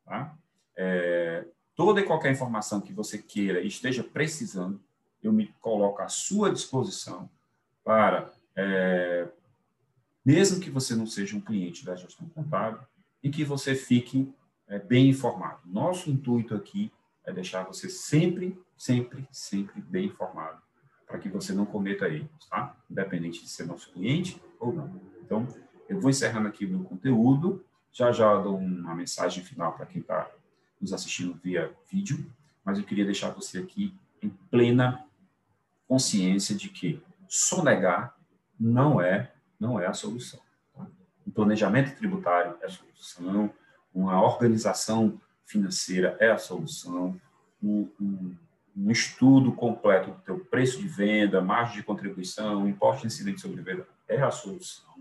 tá? 0.05 0.37
É, 0.77 1.43
toda 1.75 2.01
e 2.01 2.05
qualquer 2.05 2.31
informação 2.31 2.79
que 2.79 2.93
você 2.93 3.17
queira 3.17 3.61
e 3.61 3.67
esteja 3.67 4.03
precisando, 4.03 4.79
eu 5.23 5.33
me 5.33 5.47
coloco 5.59 6.03
à 6.03 6.07
sua 6.07 6.53
disposição 6.53 7.27
para, 7.83 8.31
é, 8.55 9.27
mesmo 10.23 10.59
que 10.59 10.69
você 10.69 10.95
não 10.95 11.07
seja 11.07 11.35
um 11.35 11.41
cliente 11.41 11.83
da 11.83 11.95
gestão 11.95 12.29
contábil, 12.29 12.79
e 13.23 13.31
que 13.31 13.43
você 13.43 13.73
fique 13.73 14.31
é, 14.67 14.77
bem 14.77 15.09
informado. 15.09 15.61
Nosso 15.65 16.11
intuito 16.11 16.53
aqui 16.53 16.91
é 17.25 17.31
deixar 17.31 17.63
você 17.63 17.89
sempre, 17.89 18.57
sempre, 18.77 19.27
sempre 19.31 19.81
bem 19.81 20.07
informado, 20.07 20.61
para 21.07 21.19
que 21.19 21.29
você 21.29 21.53
não 21.53 21.65
cometa 21.65 22.07
erros, 22.07 22.47
tá? 22.49 22.75
Independente 22.89 23.41
de 23.41 23.49
ser 23.49 23.65
nosso 23.65 23.91
cliente 23.91 24.41
ou 24.59 24.73
não. 24.73 25.01
Então, 25.21 25.47
eu 25.87 25.99
vou 25.99 26.09
encerrando 26.09 26.47
aqui 26.47 26.65
o 26.65 26.69
meu 26.69 26.83
conteúdo. 26.83 27.63
Já 27.91 28.11
já 28.11 28.35
dou 28.37 28.57
uma 28.57 28.95
mensagem 28.95 29.43
final 29.43 29.73
para 29.73 29.85
quem 29.85 30.01
está 30.01 30.29
nos 30.81 30.91
assistindo 30.91 31.39
via 31.41 31.71
vídeo, 31.89 32.25
mas 32.63 32.77
eu 32.77 32.83
queria 32.83 33.05
deixar 33.05 33.29
você 33.29 33.59
aqui 33.59 33.93
em 34.21 34.29
plena 34.29 35.05
consciência 35.87 36.55
de 36.55 36.69
que 36.69 37.01
sonegar 37.27 38.15
não 38.59 38.99
é 38.99 39.33
não 39.59 39.79
é 39.79 39.85
a 39.85 39.93
solução. 39.93 40.39
Tá? 40.75 40.85
Um 41.25 41.31
planejamento 41.31 41.95
tributário 41.95 42.55
é 42.61 42.65
a 42.65 42.69
solução, 42.69 43.53
uma 43.93 44.21
organização 44.21 45.21
financeira 45.45 46.17
é 46.19 46.31
a 46.31 46.37
solução, 46.37 47.19
um, 47.61 47.89
um, 47.99 48.35
um 48.75 48.91
estudo 48.91 49.51
completo 49.51 50.11
do 50.11 50.21
teu 50.21 50.39
preço 50.39 50.79
de 50.79 50.87
venda, 50.87 51.41
margem 51.41 51.77
de 51.77 51.83
contribuição, 51.83 52.67
imposto 52.67 53.05
incidente 53.05 53.41
sobre 53.41 53.61
venda 53.61 53.87
é 54.07 54.21
a 54.21 54.31
solução. 54.31 54.93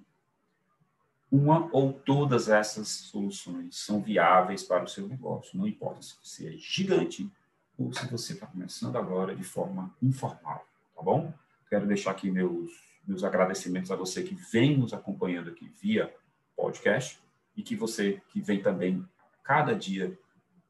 Uma 1.31 1.69
ou 1.73 1.93
todas 1.93 2.49
essas 2.49 2.89
soluções 2.89 3.77
são 3.79 4.03
viáveis 4.03 4.63
para 4.63 4.85
o 4.85 4.89
seu 4.89 5.09
negócio, 5.09 5.59
não 5.59 5.67
importa 5.67 6.03
se 6.03 6.15
você 6.23 6.55
é 6.55 6.59
gigante 6.59 7.31
ou 7.79 7.93
se 7.93 8.07
você 8.07 8.35
está 8.35 8.47
começando 8.47 8.97
agora 8.97 9.35
de 9.35 9.43
forma 9.43 9.95
informal, 10.03 10.67
tá 10.95 11.03
bom? 11.03 11.33
Quero 11.71 11.87
deixar 11.87 12.11
aqui 12.11 12.31
meus, 12.31 12.71
meus 13.07 13.25
agradecimentos 13.25 13.91
a 13.91 13.97
você 13.97 14.23
que 14.23 14.35
vem 14.35 14.77
nos 14.77 14.93
acompanhando 14.93 15.49
aqui 15.49 15.73
via 15.81 16.15
podcast 16.55 17.19
e 17.57 17.63
que 17.63 17.75
você 17.75 18.21
que 18.29 18.41
vem 18.41 18.61
também 18.61 19.03
cada 19.43 19.75
dia 19.75 20.17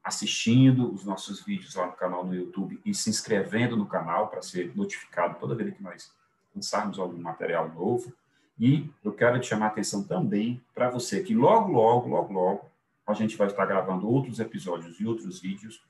assistindo 0.03 0.93
os 0.93 1.05
nossos 1.05 1.41
vídeos 1.43 1.75
lá 1.75 1.87
no 1.87 1.93
canal 1.93 2.25
no 2.25 2.35
YouTube 2.35 2.79
e 2.85 2.93
se 2.93 3.09
inscrevendo 3.09 3.77
no 3.77 3.85
canal 3.85 4.27
para 4.27 4.41
ser 4.41 4.75
notificado 4.75 5.39
toda 5.39 5.55
vez 5.55 5.73
que 5.73 5.81
nós 5.81 6.11
lançarmos 6.53 6.99
algum 6.99 7.17
material 7.17 7.69
novo. 7.69 8.13
E 8.59 8.89
eu 9.03 9.13
quero 9.13 9.39
te 9.39 9.47
chamar 9.47 9.67
a 9.67 9.69
atenção 9.69 10.03
também 10.03 10.61
para 10.75 10.89
você 10.89 11.23
que 11.23 11.33
logo, 11.33 11.71
logo, 11.71 12.09
logo, 12.09 12.33
logo, 12.33 12.71
a 13.07 13.13
gente 13.13 13.35
vai 13.35 13.47
estar 13.47 13.65
gravando 13.65 14.07
outros 14.07 14.39
episódios 14.39 14.99
e 14.99 15.05
outros 15.05 15.39
vídeos 15.39 15.81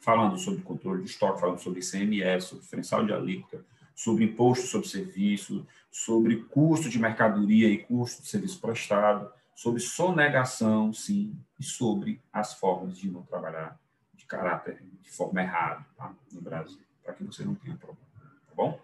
falando 0.00 0.38
sobre 0.38 0.62
controle 0.62 1.02
de 1.02 1.10
estoque, 1.10 1.40
falando 1.40 1.58
sobre 1.58 1.80
ICMS, 1.80 2.46
sobre 2.46 2.64
diferencial 2.64 3.04
de 3.04 3.12
alíquota, 3.12 3.64
sobre 3.94 4.24
imposto 4.24 4.66
sobre 4.66 4.88
serviço, 4.88 5.66
sobre 5.90 6.36
custo 6.44 6.88
de 6.88 6.98
mercadoria 6.98 7.68
e 7.68 7.78
custo 7.78 8.22
de 8.22 8.28
serviço 8.28 8.60
prestado, 8.60 9.30
sobre 9.60 9.78
sonegação, 9.78 10.90
sim, 10.90 11.38
e 11.58 11.62
sobre 11.62 12.18
as 12.32 12.54
formas 12.54 12.96
de 12.96 13.10
não 13.10 13.20
trabalhar 13.24 13.78
de 14.14 14.24
caráter, 14.24 14.82
de 15.02 15.10
forma 15.10 15.42
errada 15.42 15.84
tá? 15.98 16.14
no 16.32 16.40
Brasil, 16.40 16.80
para 17.04 17.12
que 17.12 17.22
você 17.22 17.44
não 17.44 17.54
tenha 17.54 17.76
problema, 17.76 18.08
tá 18.48 18.54
bom? 18.56 18.80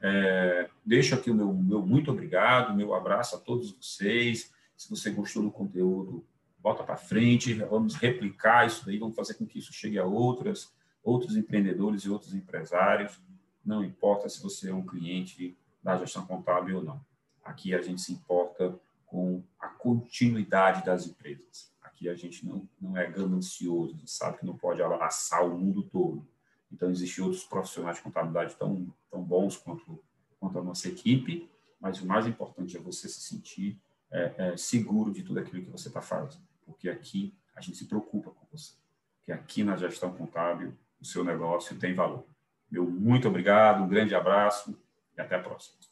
É, 0.00 0.70
deixo 0.86 1.16
aqui 1.16 1.28
o 1.28 1.34
meu, 1.34 1.52
meu 1.52 1.84
muito 1.84 2.12
obrigado, 2.12 2.72
meu 2.72 2.94
abraço 2.94 3.34
a 3.34 3.40
todos 3.40 3.72
vocês. 3.72 4.54
Se 4.76 4.88
você 4.88 5.10
gostou 5.10 5.42
do 5.42 5.50
conteúdo, 5.50 6.24
bota 6.60 6.84
para 6.84 6.96
frente, 6.96 7.52
vamos 7.54 7.96
replicar 7.96 8.64
isso 8.64 8.86
daí, 8.86 8.98
vamos 8.98 9.16
fazer 9.16 9.34
com 9.34 9.44
que 9.44 9.58
isso 9.58 9.72
chegue 9.72 9.98
a 9.98 10.04
outras, 10.04 10.72
outros 11.02 11.36
empreendedores 11.36 12.02
e 12.04 12.10
outros 12.10 12.32
empresários. 12.32 13.20
Não 13.64 13.82
importa 13.82 14.28
se 14.28 14.40
você 14.40 14.70
é 14.70 14.74
um 14.74 14.86
cliente 14.86 15.58
da 15.82 15.96
gestão 15.96 16.24
contábil 16.24 16.76
ou 16.76 16.84
não. 16.84 17.04
Aqui 17.44 17.74
a 17.74 17.82
gente 17.82 18.00
se 18.00 18.12
importa 18.12 18.78
com 19.12 19.44
a 19.60 19.68
continuidade 19.68 20.86
das 20.86 21.06
empresas. 21.06 21.70
Aqui 21.82 22.08
a 22.08 22.14
gente 22.14 22.46
não, 22.46 22.66
não 22.80 22.96
é 22.96 23.06
ganancioso, 23.10 23.94
sabe 24.06 24.38
que 24.38 24.46
não 24.46 24.56
pode 24.56 24.82
abraçar 24.82 25.46
o 25.46 25.58
mundo 25.58 25.82
todo. 25.82 26.26
Então, 26.72 26.90
existem 26.90 27.22
outros 27.22 27.44
profissionais 27.44 27.98
de 27.98 28.02
contabilidade 28.02 28.56
tão, 28.56 28.90
tão 29.10 29.22
bons 29.22 29.58
quanto, 29.58 30.02
quanto 30.40 30.58
a 30.58 30.62
nossa 30.62 30.88
equipe, 30.88 31.46
mas 31.78 32.00
o 32.00 32.06
mais 32.06 32.26
importante 32.26 32.74
é 32.74 32.80
você 32.80 33.06
se 33.06 33.20
sentir 33.20 33.78
é, 34.10 34.34
é, 34.38 34.56
seguro 34.56 35.12
de 35.12 35.22
tudo 35.22 35.40
aquilo 35.40 35.62
que 35.62 35.70
você 35.70 35.88
está 35.88 36.00
fazendo, 36.00 36.42
porque 36.64 36.88
aqui 36.88 37.34
a 37.54 37.60
gente 37.60 37.76
se 37.76 37.84
preocupa 37.84 38.30
com 38.30 38.46
você, 38.50 38.72
porque 39.18 39.30
aqui 39.30 39.62
na 39.62 39.76
gestão 39.76 40.10
contábil 40.14 40.72
o 40.98 41.04
seu 41.04 41.22
negócio 41.22 41.78
tem 41.78 41.92
valor. 41.92 42.24
Meu 42.70 42.88
muito 42.88 43.28
obrigado, 43.28 43.82
um 43.82 43.88
grande 43.88 44.14
abraço 44.14 44.74
e 45.14 45.20
até 45.20 45.36
a 45.36 45.42
próxima. 45.42 45.91